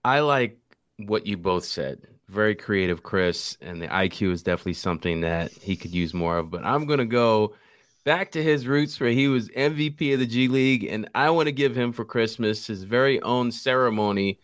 [0.03, 0.59] I like
[0.97, 2.01] what you both said.
[2.27, 6.51] Very creative, Chris, and the IQ is definitely something that he could use more of.
[6.51, 7.55] But I'm going to go
[8.03, 11.47] back to his roots where he was MVP of the G League, and I want
[11.47, 14.37] to give him for Christmas his very own ceremony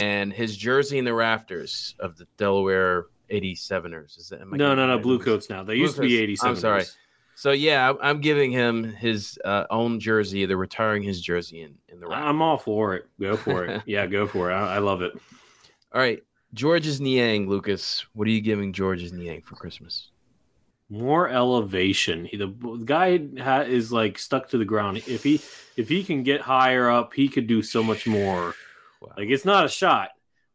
[0.00, 4.18] and his jersey in the rafters of the Delaware 87ers.
[4.18, 5.62] Is that no, no, no, blue coats now.
[5.62, 6.44] They Blue used to be 87ers.
[6.44, 6.84] I'm sorry.
[7.36, 10.46] So yeah, I'm giving him his uh, own jersey.
[10.46, 12.06] They're retiring his jersey in in the.
[12.06, 12.28] Rafters.
[12.28, 13.06] I'm all for it.
[13.20, 13.82] Go for it.
[13.86, 14.54] yeah, go for it.
[14.54, 15.12] I, I, love it.
[15.92, 16.22] All right,
[16.54, 18.06] Georges Niang, Lucas.
[18.14, 20.10] What are you giving Georges Niang for Christmas?
[20.90, 22.24] More elevation.
[22.24, 24.98] He, the, the guy ha, is like stuck to the ground.
[24.98, 25.40] If he
[25.76, 28.54] if he can get higher up, he could do so much more.
[29.00, 29.12] Wow.
[29.16, 30.10] Like it's not a shot.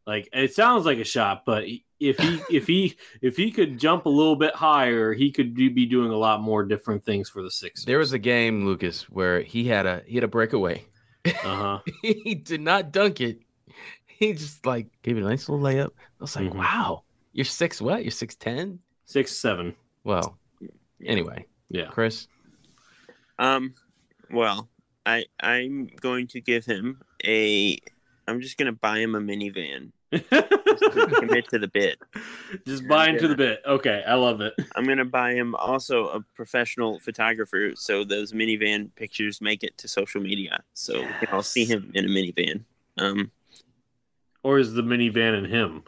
[0.06, 1.64] Like it sounds like a shot, but
[2.00, 5.86] if he if he if he could jump a little bit higher, he could be
[5.86, 7.84] doing a lot more different things for the Sixers.
[7.84, 10.84] There was a game, Lucas, where he had a he had a breakaway.
[11.26, 11.80] Uh-huh.
[12.02, 13.40] he did not dunk it.
[14.06, 15.90] He just like gave it a nice little layup.
[15.90, 16.58] I was like, mm-hmm.
[16.58, 18.02] wow, you're six what?
[18.02, 18.78] You're six ten?
[19.04, 19.74] Six seven.
[20.02, 20.38] Well,
[21.04, 21.46] anyway.
[21.68, 21.86] Yeah.
[21.86, 22.26] Chris?
[23.38, 23.74] Um
[24.30, 24.70] well,
[25.04, 27.78] I I'm going to give him a
[28.26, 29.92] I'm just gonna buy him a minivan.
[30.10, 31.98] Commit to the bit.
[32.66, 33.62] Just buy into the bit.
[33.66, 34.54] Okay, I love it.
[34.74, 39.88] I'm gonna buy him also a professional photographer, so those minivan pictures make it to
[39.88, 41.20] social media, so yes.
[41.20, 42.64] we can all see him in a minivan.
[42.98, 43.30] Um,
[44.42, 45.84] or is the minivan in him?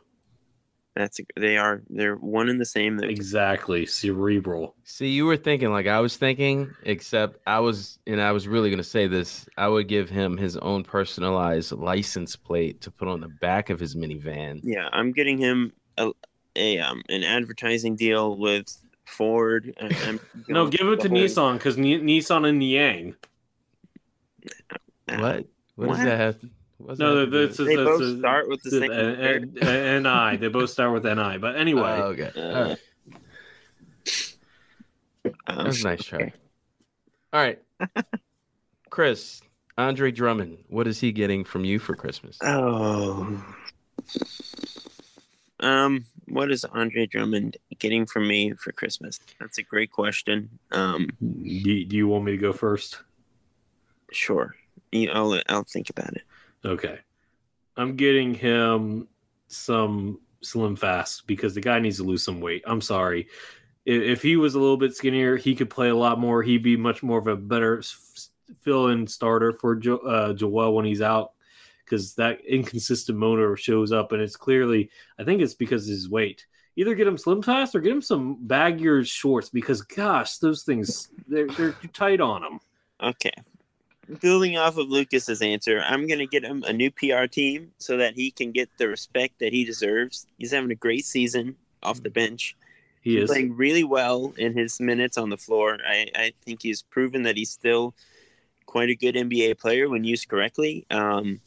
[0.94, 3.02] That's they are they're one and the same.
[3.02, 4.76] Exactly, cerebral.
[4.85, 8.68] See, you were thinking like I was thinking, except I was, and I was really
[8.68, 9.48] going to say this.
[9.57, 13.81] I would give him his own personalized license plate to put on the back of
[13.81, 14.61] his minivan.
[14.62, 16.11] Yeah, I'm getting him a,
[16.57, 18.76] a um an advertising deal with
[19.07, 19.74] Ford.
[20.48, 21.18] no, give it to whole...
[21.18, 23.14] Nissan because Nissan and Niang.
[25.09, 25.46] What?
[25.76, 25.88] What, what?
[25.96, 26.37] does that have?
[26.85, 28.90] What's no, that's, they both a, start with the same.
[28.90, 31.38] And, and, I, they both start with Ni.
[31.38, 32.77] But anyway, oh, okay, uh,
[35.25, 35.35] right.
[35.47, 36.33] um, that's a nice try.
[37.33, 37.62] All right,
[38.90, 39.40] Chris,
[39.79, 42.37] Andre Drummond, what is he getting from you for Christmas?
[42.42, 43.42] Oh,
[45.61, 49.21] um, what is Andre Drummond getting from me for Christmas?
[49.38, 50.51] That's a great question.
[50.73, 52.99] Um, do, do you want me to go first?
[54.11, 54.55] Sure.
[54.95, 56.23] I'll I'll think about it.
[56.64, 56.98] Okay.
[57.77, 59.09] I'm getting him
[59.48, 62.62] some slim fast because the guy needs to lose some weight.
[62.66, 63.29] I'm sorry.
[63.85, 66.42] if, if he was a little bit skinnier, he could play a lot more.
[66.42, 67.83] He'd be much more of a better
[68.61, 71.33] fill-in starter for jo- uh, Joel when he's out
[71.85, 76.09] because that inconsistent motor shows up, and it's clearly I think it's because of his
[76.09, 76.46] weight.
[76.77, 81.09] Either get him slim fast or get him some baggier shorts because gosh, those things
[81.29, 82.61] they're they're too tight on him.
[83.03, 83.35] Okay.
[84.20, 87.96] Building off of Lucas's answer, I'm going to get him a new PR team so
[87.98, 90.26] that he can get the respect that he deserves.
[90.38, 92.56] He's having a great season off the bench.
[93.00, 93.30] He He's is.
[93.30, 95.78] playing really well in his minutes on the floor.
[95.86, 97.94] I, I think he's proven that he's still
[98.66, 100.86] quite a good NBA player when used correctly.
[100.90, 101.40] Um,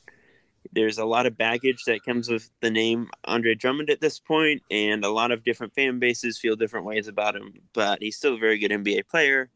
[0.72, 4.62] there's a lot of baggage that comes with the name Andre Drummond at this point,
[4.70, 7.54] and a lot of different fan bases feel different ways about him.
[7.74, 9.50] But he's still a very good NBA player.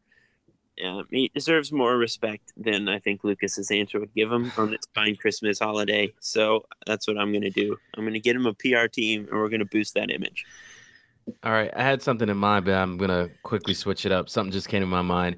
[0.83, 4.81] Um, he deserves more respect than I think Lucas's answer would give him on this
[4.95, 6.13] fine Christmas holiday.
[6.19, 7.75] So that's what I'm going to do.
[7.95, 10.45] I'm going to get him a PR team, and we're going to boost that image.
[11.43, 14.29] All right, I had something in mind, but I'm gonna quickly switch it up.
[14.29, 15.37] Something just came to my mind.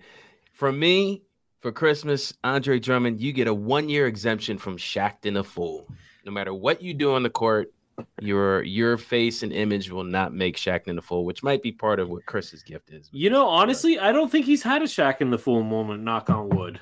[0.54, 1.24] For me,
[1.60, 5.88] for Christmas, Andre Drummond, you get a one-year exemption from Shaqtin' a Fool.
[6.26, 7.74] No matter what you do on the court,
[8.20, 11.72] your your face and image will not make Shaq in the Fool, which might be
[11.72, 13.10] part of what Chris's gift is.
[13.12, 16.04] You know, honestly, I don't think he's had a Shaq in the full moment.
[16.04, 16.80] Knock on wood.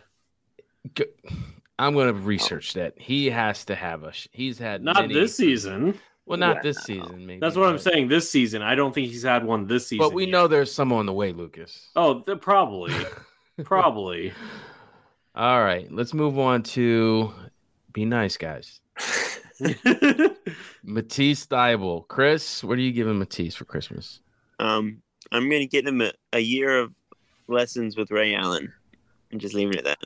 [1.77, 2.93] I'm gonna research that.
[2.97, 4.11] He has to have a.
[4.31, 5.97] He's had Not many- this season.
[6.25, 6.61] Well, not Wow.
[6.61, 7.25] this season.
[7.25, 7.39] Maybe.
[7.39, 8.07] That's what I'm saying.
[8.07, 10.05] This season, I don't think he's had one this season.
[10.05, 10.31] But we yet.
[10.31, 11.89] know there's some on the way, Lucas.
[11.95, 12.93] Oh, th- probably,
[13.63, 14.31] probably.
[15.33, 17.33] All right, let's move on to
[17.93, 18.79] be nice, guys.
[20.83, 22.07] Matisse Thybulle.
[22.07, 24.21] Chris, what are you giving Matisse for Christmas?
[24.59, 26.93] Um, I'm going to get him a, a year of
[27.47, 28.71] lessons with Ray Allen
[29.31, 29.97] and just leave it at that.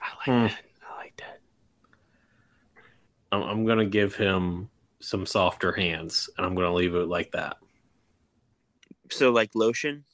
[0.00, 0.54] I like Hmm.
[0.54, 0.64] that.
[0.90, 1.40] I like that.
[3.32, 4.68] I'm, I'm gonna give him
[5.00, 7.58] some softer hands, and I'm gonna leave it like that.
[9.10, 10.04] So, like lotion?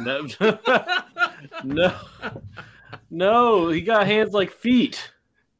[0.00, 0.26] No,
[1.64, 1.94] no,
[3.10, 3.68] no.
[3.68, 5.10] He got hands like feet.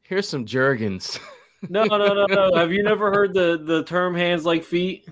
[0.03, 1.19] Here's some Jergens.
[1.69, 2.55] No, no, no, no.
[2.55, 5.07] Have you never heard the the term hands like feet?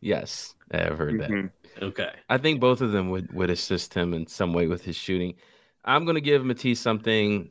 [0.00, 1.30] yes, I have heard that.
[1.30, 1.50] Mhm.
[1.82, 2.10] Okay.
[2.28, 5.34] I think both of them would, would assist him in some way with his shooting.
[5.84, 7.50] I'm going to give Matisse something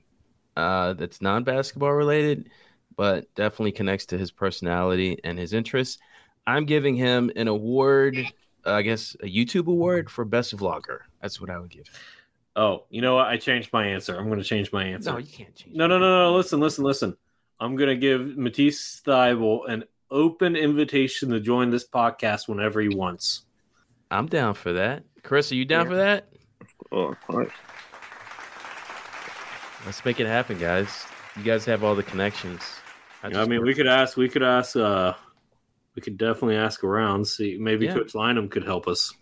[0.57, 2.49] uh, that's non basketball related,
[2.95, 5.97] but definitely connects to his personality and his interests.
[6.45, 8.17] I'm giving him an award,
[8.65, 10.99] uh, I guess a YouTube award for best vlogger.
[11.21, 11.87] That's what I would give.
[11.87, 11.93] him.
[12.55, 13.27] Oh, you know what?
[13.27, 14.17] I changed my answer.
[14.17, 15.11] I'm gonna change my answer.
[15.11, 15.75] No, you can't change.
[15.75, 16.35] No, no, no, no.
[16.35, 17.15] Listen, listen, listen.
[17.59, 22.89] I'm going to give Matisse Thybulle an open invitation to join this podcast whenever he
[22.89, 23.43] wants.
[24.11, 25.03] I'm down for that.
[25.23, 25.89] Chris, are you down Yeah.
[25.89, 26.29] for that?
[26.91, 27.51] Oh, of course.
[29.85, 31.05] Let's make it happen, guys.
[31.35, 32.61] You guys have all the connections.
[33.23, 35.13] I, just mean, we could ask, we could ask, uh,
[35.95, 37.93] we could definitely ask around, see, maybe Yeah.
[37.93, 39.13] Coach Lynham could help us.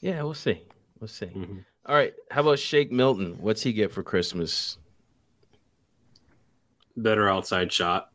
[0.00, 0.62] yeah, we'll see.
[1.00, 1.26] We'll see.
[1.26, 1.64] Mhm.
[1.86, 2.14] All right.
[2.30, 3.36] How about Shake Milton?
[3.40, 4.78] What's he get for Christmas?
[7.02, 8.10] Better outside shot.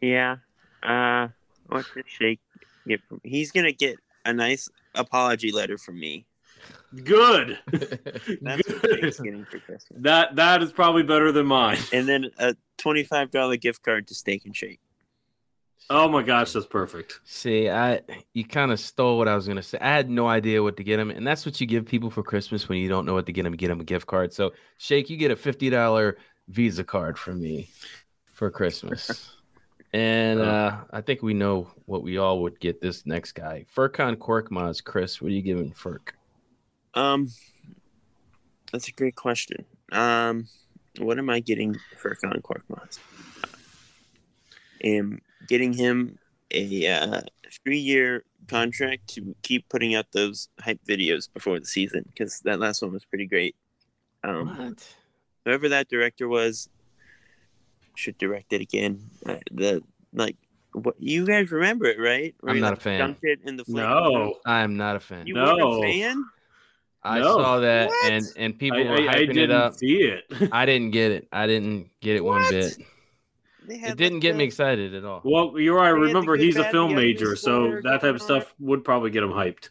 [0.00, 0.36] Yeah.
[0.82, 1.28] Uh,
[1.66, 2.40] what's this shake
[2.86, 3.20] get from?
[3.22, 6.26] He's gonna get a nice apology letter from me.
[7.04, 7.58] Good.
[7.70, 9.00] That's what Good.
[9.00, 9.86] Shake's getting for Christmas.
[9.96, 11.78] That that is probably better than mine.
[11.92, 14.80] And then a twenty-five dollar gift card to Steak and Shake.
[15.90, 17.20] Oh my gosh, that's perfect.
[17.24, 18.00] See, I
[18.32, 19.78] you kind of stole what I was gonna say.
[19.80, 22.22] I had no idea what to get him, and that's what you give people for
[22.22, 23.54] Christmas when you don't know what to get them.
[23.56, 24.32] Get them a gift card.
[24.32, 26.16] So, Shake, you get a fifty dollar
[26.48, 27.68] Visa card from me
[28.32, 29.30] for Christmas.
[29.94, 30.44] And Oh.
[30.44, 33.66] uh, I think we know what we all would get this next guy.
[33.76, 34.82] Furkan Korkmaz.
[34.82, 36.12] Chris, what are you giving Furk?
[36.94, 37.28] Um,
[38.72, 39.66] that's a great question.
[39.92, 40.48] Um,
[40.98, 43.00] what am I getting for Con Korkmaz?
[44.82, 46.18] Am getting him
[46.50, 47.20] a uh,
[47.64, 52.82] three-year contract to keep putting out those hype videos before the season because that last
[52.82, 53.54] one was pretty great.
[54.24, 54.94] Um, What?
[55.44, 56.68] whoever that director was
[57.94, 59.10] should direct it again.
[59.26, 60.36] Uh, the like,
[60.72, 62.34] what you guys remember it, right?
[62.40, 63.00] Where I'm he, not a fan.
[63.00, 63.84] dunked it in the flame.
[63.88, 64.34] No.
[64.46, 65.26] I am not a fan.
[65.26, 65.56] you No.
[65.56, 66.24] weren't a fan.
[67.04, 67.36] I No.
[67.36, 68.12] saw that, What?
[68.12, 69.74] and and people I, were hyping I it didn't up.
[69.74, 70.24] see it.
[70.52, 71.28] I didn't get it.
[71.32, 72.76] I didn't get it one bit.
[73.66, 75.20] They had, It didn't get the- me excited at all.
[75.24, 75.92] well, you're right.
[75.92, 79.30] They Remember, he's a film major, so that type of stuff would probably get him
[79.30, 79.68] hyped.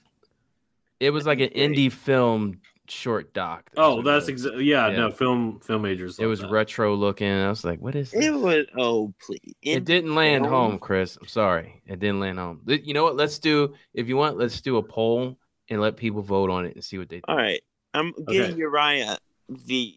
[1.00, 3.70] It was like an indie film short doc.
[3.78, 4.98] Oh, that's exactly yeah, Yeah.
[4.98, 6.20] No, film film majors.
[6.20, 6.52] It was that.
[6.52, 7.32] retro looking.
[7.32, 9.56] I was like, "What is this?" It was oh please.
[9.62, 10.54] It didn't land film?
[10.54, 11.18] home, Chris.
[11.20, 12.62] I'm sorry, it didn't land home.
[12.68, 13.16] You know what?
[13.16, 13.74] Let's do.
[13.94, 15.38] If you want, let's do a poll
[15.70, 17.26] and let people vote on it and see what they think.
[17.30, 17.62] All right,
[17.94, 19.18] I'm getting Uriah
[19.50, 19.96] the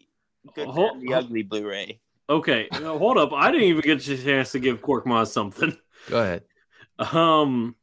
[0.55, 1.99] good, Hol- Bad, the ugly Blu-ray.
[2.29, 3.33] Okay, now, hold up.
[3.33, 5.77] I didn't even get a chance to give Korkmaz something.
[6.09, 6.43] Go ahead.
[6.97, 7.75] Um,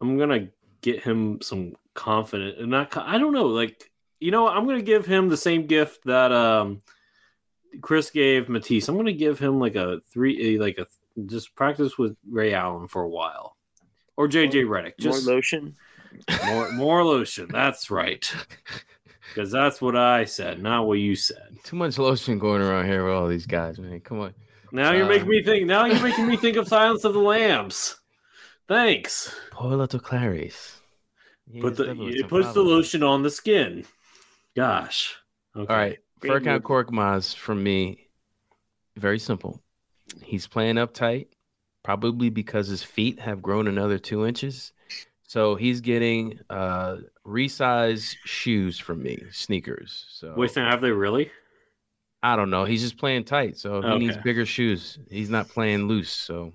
[0.00, 0.48] I'm gonna
[0.80, 2.96] get him some confident and not.
[2.96, 3.46] I don't know.
[3.46, 6.80] Like you know, I'm gonna give him the same gift that um
[7.80, 8.88] Chris gave Matisse.
[8.88, 10.86] I'm gonna give him like a three, like a
[11.26, 13.56] just practice with Ray Allen for a while,
[14.16, 14.98] or JJ Redick.
[14.98, 15.76] Just More lotion.
[16.46, 17.48] more, more lotion.
[17.50, 18.32] That's right.
[19.28, 21.56] Because that's what I said, not what you said.
[21.64, 24.00] Too much lotion going around here with all these guys, man.
[24.00, 24.34] Come on.
[24.72, 25.66] Now you're making me think.
[25.66, 28.00] Now you're making me think of Silence of the Lambs.
[28.68, 29.34] Thanks.
[29.50, 30.80] Paula to Clarice.
[31.60, 33.84] Put the it puts the lotion on the skin.
[34.56, 35.16] Gosh.
[35.54, 35.72] Okay.
[35.72, 35.98] All right.
[36.20, 36.60] Furkan.
[36.60, 38.08] Korkmaz from me.
[38.96, 39.62] Very simple.
[40.22, 41.26] He's playing uptight,
[41.82, 44.72] probably because his feet have grown another two inches.
[45.26, 46.96] So he's getting uh
[47.26, 50.06] resize shoes from me, sneakers.
[50.10, 51.30] So Wait, now have they really?
[52.22, 52.64] I don't know.
[52.64, 54.98] He's just playing tight, so he needs bigger shoes.
[55.10, 56.10] He's not playing loose.
[56.10, 56.52] So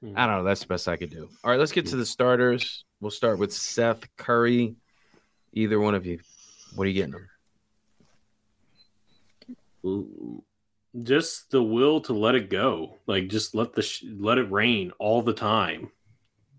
[0.00, 0.14] Hmm.
[0.16, 0.44] I don't know.
[0.44, 1.28] That's the best I could do.
[1.44, 2.84] All right, let's get to the starters.
[3.00, 4.74] We'll start with Seth Curry.
[5.52, 6.18] Either one of you.
[6.74, 7.14] What are you getting
[9.84, 10.42] him?
[11.02, 12.98] Just the will to let it go.
[13.06, 15.90] Like just let the sh- let it rain all the time.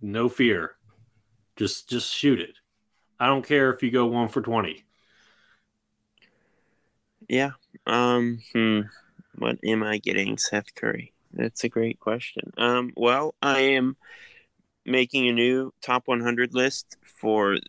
[0.01, 0.75] No fear.
[1.55, 2.55] Just just shoot it.
[3.23, 4.83] I don't care if you go one for twenty.
[7.29, 7.51] Yeah.
[7.87, 8.39] Um.
[8.51, 8.81] Hmm.
[9.37, 11.13] What am I getting, Seth Curry?
[11.31, 12.51] That's a great question.
[12.57, 12.91] Um.
[12.97, 13.95] Well, I am
[14.85, 17.59] making a new top 100 list for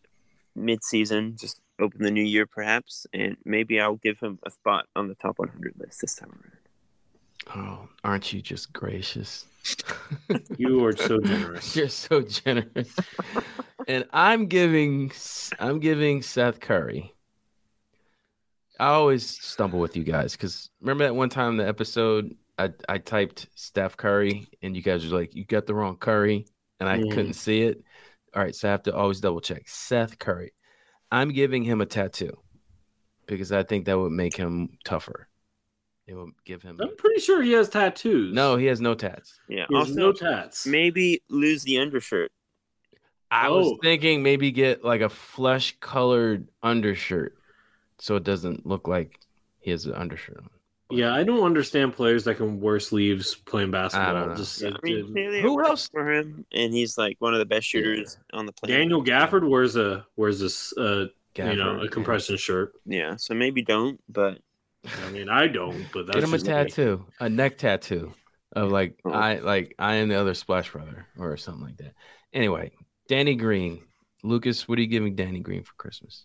[0.57, 1.37] mid-season.
[1.39, 5.15] Just open the new year, perhaps, and maybe I'll give him a spot on the
[5.15, 6.59] top 100 list this time around.
[7.57, 9.45] Oh, aren't you just gracious?
[10.57, 11.77] You are so generous.
[11.77, 12.93] You're so generous.
[13.89, 15.13] And I'm giving
[15.59, 17.13] I'm giving Seth Curry.
[18.81, 22.71] I always stumble with you guys because remember that one time in the episode I,
[22.89, 26.47] I typed Steph Curry and you guys were like, you got the wrong Curry,
[26.81, 27.11] and I Mhm.
[27.13, 27.83] couldn't see it.
[28.35, 29.63] All right, so I have to always double check.
[29.69, 30.53] Seth Curry.
[31.11, 32.33] I'm giving him a tattoo
[33.27, 35.29] because I think that would make him tougher.
[36.07, 38.35] It would give him I'm pretty sure he has tattoos.
[38.35, 39.39] no, he has no tats.
[39.49, 39.67] Yeah.
[39.69, 40.67] he has Also, no tats.
[40.67, 42.31] maybe lose the undershirt.
[43.31, 43.79] I was Oh.
[43.83, 47.37] thinking maybe get like a flesh colored undershirt
[47.99, 49.19] so it doesn't look like
[49.59, 50.49] he has an undershirt on.
[50.91, 54.29] Yeah, I don't understand players that can wear sleeves playing basketball.
[54.29, 54.35] know.
[54.37, 55.89] Just Yeah, I mean, it- clearly it Who else?
[55.89, 56.45] for him?
[56.53, 58.79] And he's like one of the best shooters on the planet.
[58.79, 61.07] Daniel Gafford wears a wears this uh
[61.37, 61.91] you know Gafford, a yeah.
[61.91, 62.73] compression shirt.
[62.87, 63.17] Yeah.
[63.17, 64.39] So maybe don't, but
[65.07, 66.53] I mean, I don't, but that's Get him a just me.
[66.53, 68.13] tattoo, a neck tattoo
[68.53, 69.11] of like Oh.
[69.11, 71.95] I like I am the other Splash Brother or something like that.
[72.35, 72.73] Anyway,
[73.09, 73.83] Danny Green.
[74.23, 76.25] Lucas, what are you giving Danny Green for Christmas?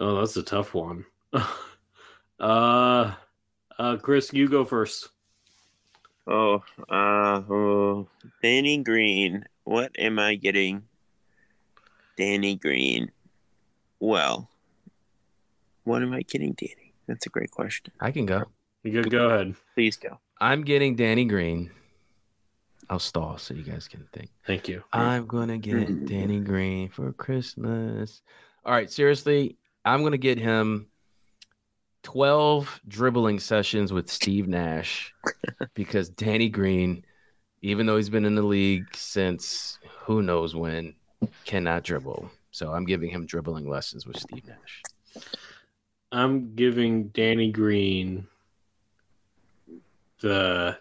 [0.00, 1.04] Oh, that's a tough one.
[2.40, 3.14] uh,
[3.78, 5.08] uh, Chris, you go first.
[6.26, 8.08] Oh, uh, oh,
[8.42, 9.44] Danny Green.
[9.64, 10.84] What am I getting?
[12.16, 13.10] Danny Green.
[13.98, 14.48] Well,
[15.84, 16.92] what am I getting, Danny?
[17.06, 17.92] That's a great question.
[18.00, 18.44] I can go.
[18.84, 19.56] You go, go ahead.
[19.74, 20.20] Please go.
[20.40, 21.70] I'm getting Danny Green.
[22.90, 24.30] I'll stall so you guys can think.
[24.46, 24.82] Thank you.
[24.92, 28.22] I'm gonna get Danny Green for Christmas.
[28.64, 30.88] All right, seriously, I'm gonna get him
[32.02, 35.12] 12 dribbling sessions with Steve Nash
[35.74, 37.04] because Danny Green,
[37.62, 40.94] even though he's been in the league since who knows when,
[41.44, 42.30] cannot dribble.
[42.50, 44.82] So I'm giving him dribbling lessons with Steve Nash.
[46.10, 48.26] I'm giving Danny Green
[50.20, 50.78] the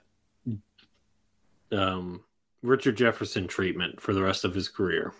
[1.71, 2.21] um,
[2.63, 5.13] Richard Jefferson treatment for the rest of his career.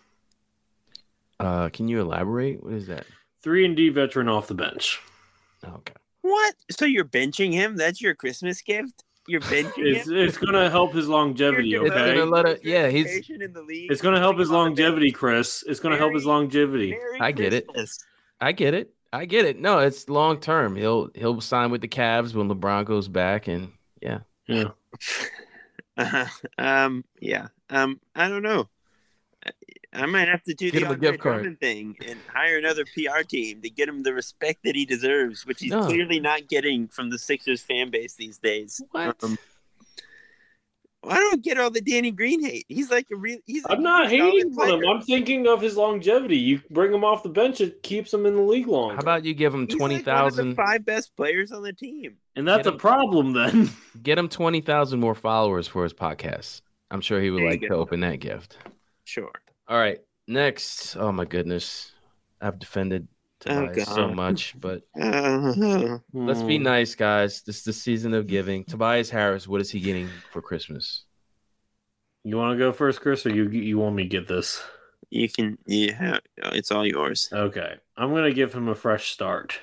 [1.40, 2.64] Uh, can you elaborate?
[2.64, 3.06] What is that?
[3.44, 5.00] Three and D veteran off the bench.
[5.64, 5.94] Okay.
[6.22, 6.56] What?
[6.72, 7.76] So you're benching him?
[7.76, 9.04] That's your Christmas gift?
[9.28, 10.16] You're benching It's him?
[10.18, 11.70] it's gonna help his longevity.
[11.70, 13.92] You're It's Okay, gonna let it- yeah, he's- in the league.
[13.92, 15.12] it's gonna help his longevity.
[15.12, 15.64] Chris.
[15.68, 16.92] It's gonna help his longevity.
[16.92, 17.68] Merry I get it.
[18.42, 18.94] I get it.
[19.14, 19.60] I get it.
[19.60, 20.76] No, it's long term.
[20.76, 23.72] He'll he'll sign with the Cavs when LeBron goes back, and
[24.02, 24.70] yeah, Yeah.
[25.98, 26.28] Uh,
[26.58, 27.04] um.
[27.20, 27.48] Yeah.
[27.70, 28.00] Um.
[28.16, 28.68] I don't know.
[29.46, 29.52] I-
[29.94, 31.60] I might have to do Get the him a Andre gift card.
[31.62, 35.62] Thing and hire another PR team to get him the respect that he deserves, which
[35.62, 35.86] he's No.
[35.88, 38.82] clearly not getting from the Sixers fan base these days.
[38.92, 39.24] What?
[39.24, 39.40] Um,
[41.04, 42.66] I don't get all the Danny Green hate.
[42.68, 43.38] He's like a real.
[43.46, 43.64] He's.
[43.66, 44.90] a I'm not solid hating on him.
[44.90, 46.38] I'm thinking of his longevity.
[46.38, 48.92] You bring him off the bench, it keeps him in the league long.
[48.96, 50.56] How about you give him He's like twenty one of the thousand?
[50.56, 52.18] five best players on the team.
[52.36, 53.70] and that's Get a him- problem then.
[54.04, 56.62] Get him twenty thousand more followers for his podcast.
[56.92, 58.58] I'm sure he would There like to open that gift.
[59.06, 59.32] Sure.
[59.68, 60.96] All right, next.
[60.98, 61.92] Oh my goodness,
[62.42, 63.08] I've defended
[63.46, 65.54] Oh, so much, but Uh,
[66.14, 66.48] let's Hmm.
[66.48, 67.42] be nice, guys.
[67.44, 68.64] This is the season of giving.
[68.66, 71.04] Tobias Harris, what is he getting for Christmas?
[72.24, 74.62] You want to go first, Chris, or you you want me to get this?
[75.10, 75.58] You can.
[75.66, 77.30] Yeah, it's all yours.
[77.32, 79.60] Okay, I'm gonna give him a fresh start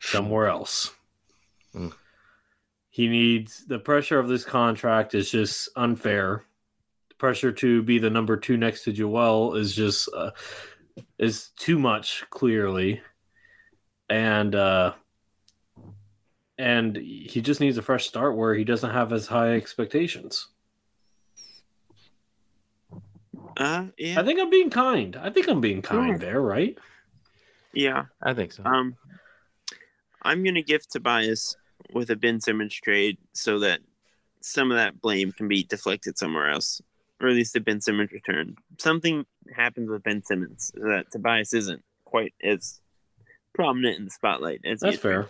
[0.00, 0.92] somewhere else.
[1.74, 1.92] Mm.
[2.90, 6.44] He needs the pressure of this contract is just unfair.
[7.08, 10.30] The pressure to be the number two next to Joel is just uh,
[11.18, 13.00] is too much, clearly,
[14.08, 14.94] and uh,
[16.58, 20.48] and he just needs a fresh start where he doesn't have as high expectations.
[23.56, 25.16] Uh, yeah, I think I'm being kind.
[25.16, 26.18] I think I'm being kind Sure.
[26.18, 26.78] there, right?
[27.72, 28.04] yeah.
[28.22, 28.64] I think so.
[28.64, 28.96] Um,
[30.22, 31.56] I'm gonna give Tobias
[31.92, 33.80] with a Ben Simmons trade so that
[34.40, 36.80] some of that blame can be deflected somewhere else,
[37.20, 38.56] or at least the Ben Simmons return.
[38.78, 42.80] Something happens with Ben Simmons that Tobias isn't quite as
[43.54, 45.28] prominent in the spotlight as he That's fair.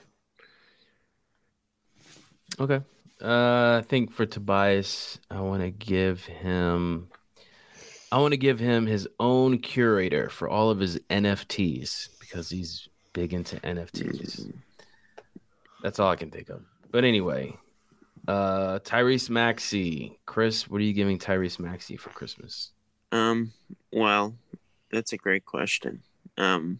[2.60, 2.80] Okay.
[3.20, 7.08] Uh, I think for Tobias, I want to give him.
[8.10, 12.88] I want to give him his own curator for all of his NFTs because he's
[13.12, 14.50] big into NFTs.
[15.82, 16.62] That's all I can think of.
[16.90, 17.54] But anyway,
[18.28, 22.70] uh, Tyrese Maxey, Chris, what are you giving Tyrese Maxey for Christmas?
[23.10, 23.52] Um,
[23.92, 24.34] well,
[24.92, 26.02] that's a great question.
[26.36, 26.78] Um,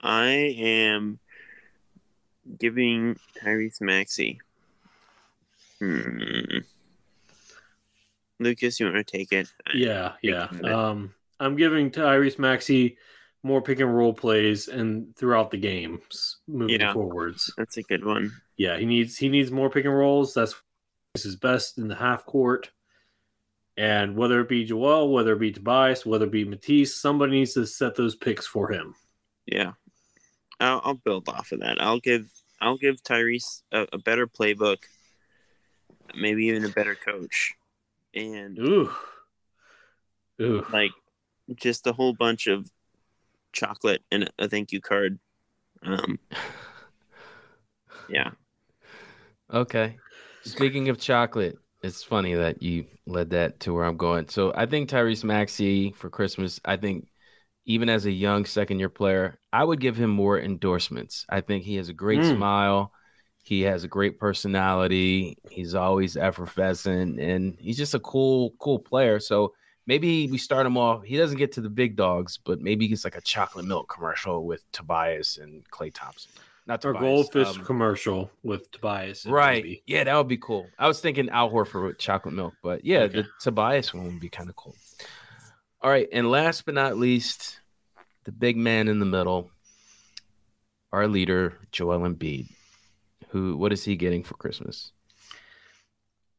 [0.00, 0.26] I
[0.58, 1.18] am
[2.58, 4.40] giving Tyrese Maxey.
[5.80, 6.58] Hmm.
[8.40, 9.48] Lucas, you want to take it?
[9.74, 10.44] Yeah, yeah.
[10.62, 12.96] Um, I'm giving Tyrese Maxey
[13.42, 16.92] more pick and roll plays and throughout the games moving Yeah.
[16.92, 17.52] forwards.
[17.56, 18.32] That's a good one.
[18.56, 20.34] Yeah, he needs he needs more pick and rolls.
[20.34, 20.54] That's
[21.14, 22.70] his best in the half court.
[23.76, 27.54] And whether it be Joel, whether it be Tobias, whether it be Matisse, somebody needs
[27.54, 28.94] to set those picks for him.
[29.46, 29.72] Yeah,
[30.58, 31.80] I'll, I'll build off of that.
[31.80, 32.28] I'll give
[32.60, 34.78] I'll give Tyrese a, a better playbook,
[36.14, 37.54] maybe even a better coach,
[38.14, 38.90] and Ooh,
[40.40, 40.66] ooh.
[40.72, 40.90] like
[41.54, 42.68] just a whole bunch of
[43.52, 45.20] chocolate and a thank you card.
[45.84, 46.18] Um,
[48.08, 48.30] yeah,
[49.52, 49.96] Okay.
[50.50, 54.28] Speaking of chocolate, it's funny that you led that to where I'm going.
[54.28, 57.08] So I think Tyrese Maxey for Christmas, I think
[57.66, 61.26] even as a young second year player, I would give him more endorsements.
[61.28, 62.36] I think he has a great Mm.
[62.36, 62.92] smile.
[63.44, 65.38] He has a great personality.
[65.50, 69.20] He's always effervescent and he's just a cool, cool player.
[69.20, 69.54] So
[69.86, 71.02] maybe we start him off.
[71.04, 74.44] He doesn't get to the big dogs, but maybe he's like a chocolate milk commercial
[74.44, 76.32] with Tobias and Klay Thompson.
[76.68, 79.24] Not Or goldfish um, commercial with Tobias.
[79.24, 79.64] and Right.
[79.64, 79.82] Ruby.
[79.86, 80.70] Yeah, that would be cool.
[80.78, 83.22] I was thinking Al Horford with chocolate milk, but yeah, Okay.
[83.22, 84.76] the Tobias one would be kind of cool.
[85.80, 87.60] All right, and last but not least,
[88.24, 89.50] the big man in the middle,
[90.92, 92.48] our leader, Joel Embiid.
[93.30, 93.56] Who?
[93.56, 94.92] What is he getting for Christmas?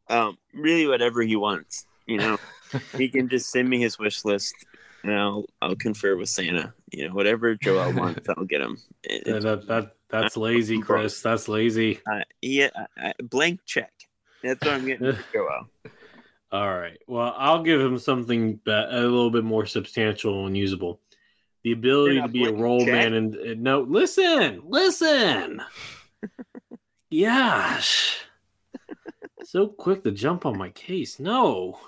[0.09, 1.85] um, really whatever he wants.
[2.07, 2.37] You know,
[2.97, 4.53] he can just send me his wish list,
[5.03, 6.73] and I'll I'll confer with Santa.
[6.91, 8.77] You know, whatever Joel wants, I'll get him.
[9.03, 11.21] It- That, that, that- that's lazy, Chris.
[11.21, 11.99] That's lazy.
[12.11, 13.91] uh, yeah, I, I- blank check.
[14.43, 15.67] That's what I'm getting for Joel.
[16.51, 16.97] All right.
[17.07, 18.71] Well, I'll give him something a
[19.01, 20.99] little bit more substantial and usable.
[21.63, 22.87] The ability to be a role Jack.
[22.93, 25.61] man and, and no, listen, listen.
[27.11, 28.17] Gosh.
[29.43, 31.19] so quick to jump on my case.
[31.19, 31.79] No.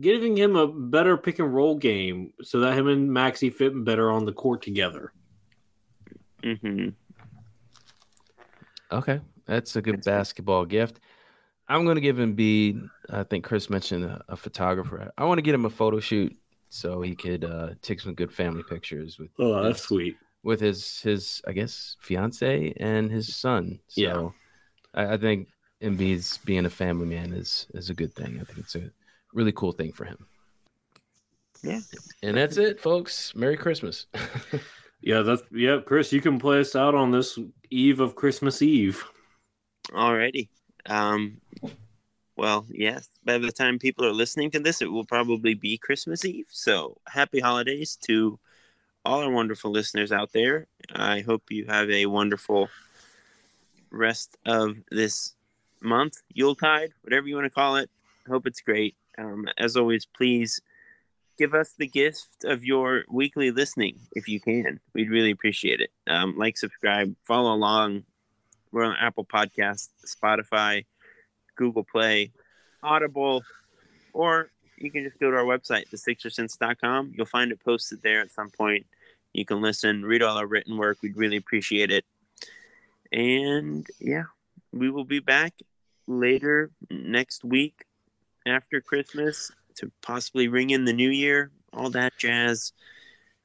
[0.00, 4.10] Giving him a better pick and roll game so that him and Maxey fit better
[4.10, 5.12] on the court together.
[6.42, 6.88] hmm
[8.92, 10.10] Okay, that's a good That's good.
[10.10, 11.00] basketball gift.
[11.68, 12.88] I'm going to give Embiid.
[13.10, 15.12] I think Chris mentioned a, a photographer.
[15.16, 16.36] I want to get him a photo shoot
[16.70, 20.16] so he could uh, take some good family pictures with Oh, his- that's sweet.
[20.42, 23.78] with his his I guess fiance and his son.
[23.88, 24.28] So Yeah.
[24.94, 25.48] I, I think
[25.82, 28.38] Embiid's being a family man is is a good thing.
[28.40, 28.90] I think it's a
[29.32, 30.26] really cool thing for him.
[31.62, 31.80] Yeah.
[32.22, 33.34] And that's it, folks.
[33.34, 34.06] Merry Christmas.
[35.02, 37.38] Yeah, that's yeah, Chris, you can play us out on this
[37.70, 39.02] eve of Christmas Eve.
[39.88, 40.48] Alrighty.
[40.86, 41.40] Um,
[42.36, 43.08] well, yes.
[43.24, 46.48] By the time people are listening to this, it will probably be Christmas Eve.
[46.50, 48.38] So happy holidays to
[49.04, 50.66] all our wonderful listeners out there.
[50.94, 52.68] I hope you have a wonderful
[53.90, 55.34] rest of this
[55.80, 57.88] month, Yuletide, whatever you want to call it.
[58.28, 58.96] Hope it's great.
[59.20, 60.60] Um, as always, please
[61.38, 64.80] give us the gift of your weekly listening if you can.
[64.94, 65.90] We'd really appreciate it.
[66.06, 68.04] Um, like, subscribe, follow along.
[68.72, 70.86] We're on Apple Podcasts, Spotify,
[71.56, 72.32] Google Play,
[72.82, 73.42] Audible,
[74.12, 77.12] or you can just go to our website, thesixersense.com.
[77.14, 78.86] You'll find it posted there at some point.
[79.32, 80.98] You can listen, read all our written work.
[81.02, 82.04] We'd really appreciate it.
[83.12, 84.24] And yeah,
[84.72, 85.52] we will be back
[86.06, 87.84] later next week
[88.46, 92.72] after Christmas to possibly ring in the new year, all that jazz.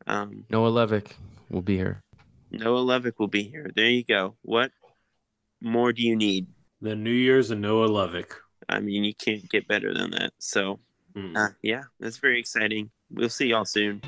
[0.08, 1.12] Um, Noah Levick
[1.50, 2.02] will be here.
[2.52, 3.72] Noah Levick will be here.
[3.76, 4.36] There you go.
[4.42, 4.72] What
[5.62, 6.48] more do you need?
[6.82, 8.32] The New Year's and Noah Levick.
[8.70, 10.34] I mean, you can't get better than that.
[10.40, 10.80] So,
[11.16, 11.36] Mm.
[11.38, 12.92] uh, yeah, that's very exciting.
[13.10, 14.02] We'll see y'all soon.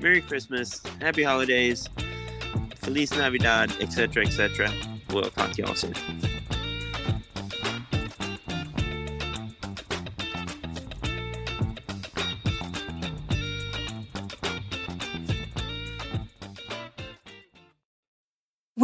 [0.00, 1.86] Merry Christmas, Happy Holidays,
[2.76, 4.72] Feliz Navidad, etc., etc.
[5.10, 5.92] We'll talk to y'all soon.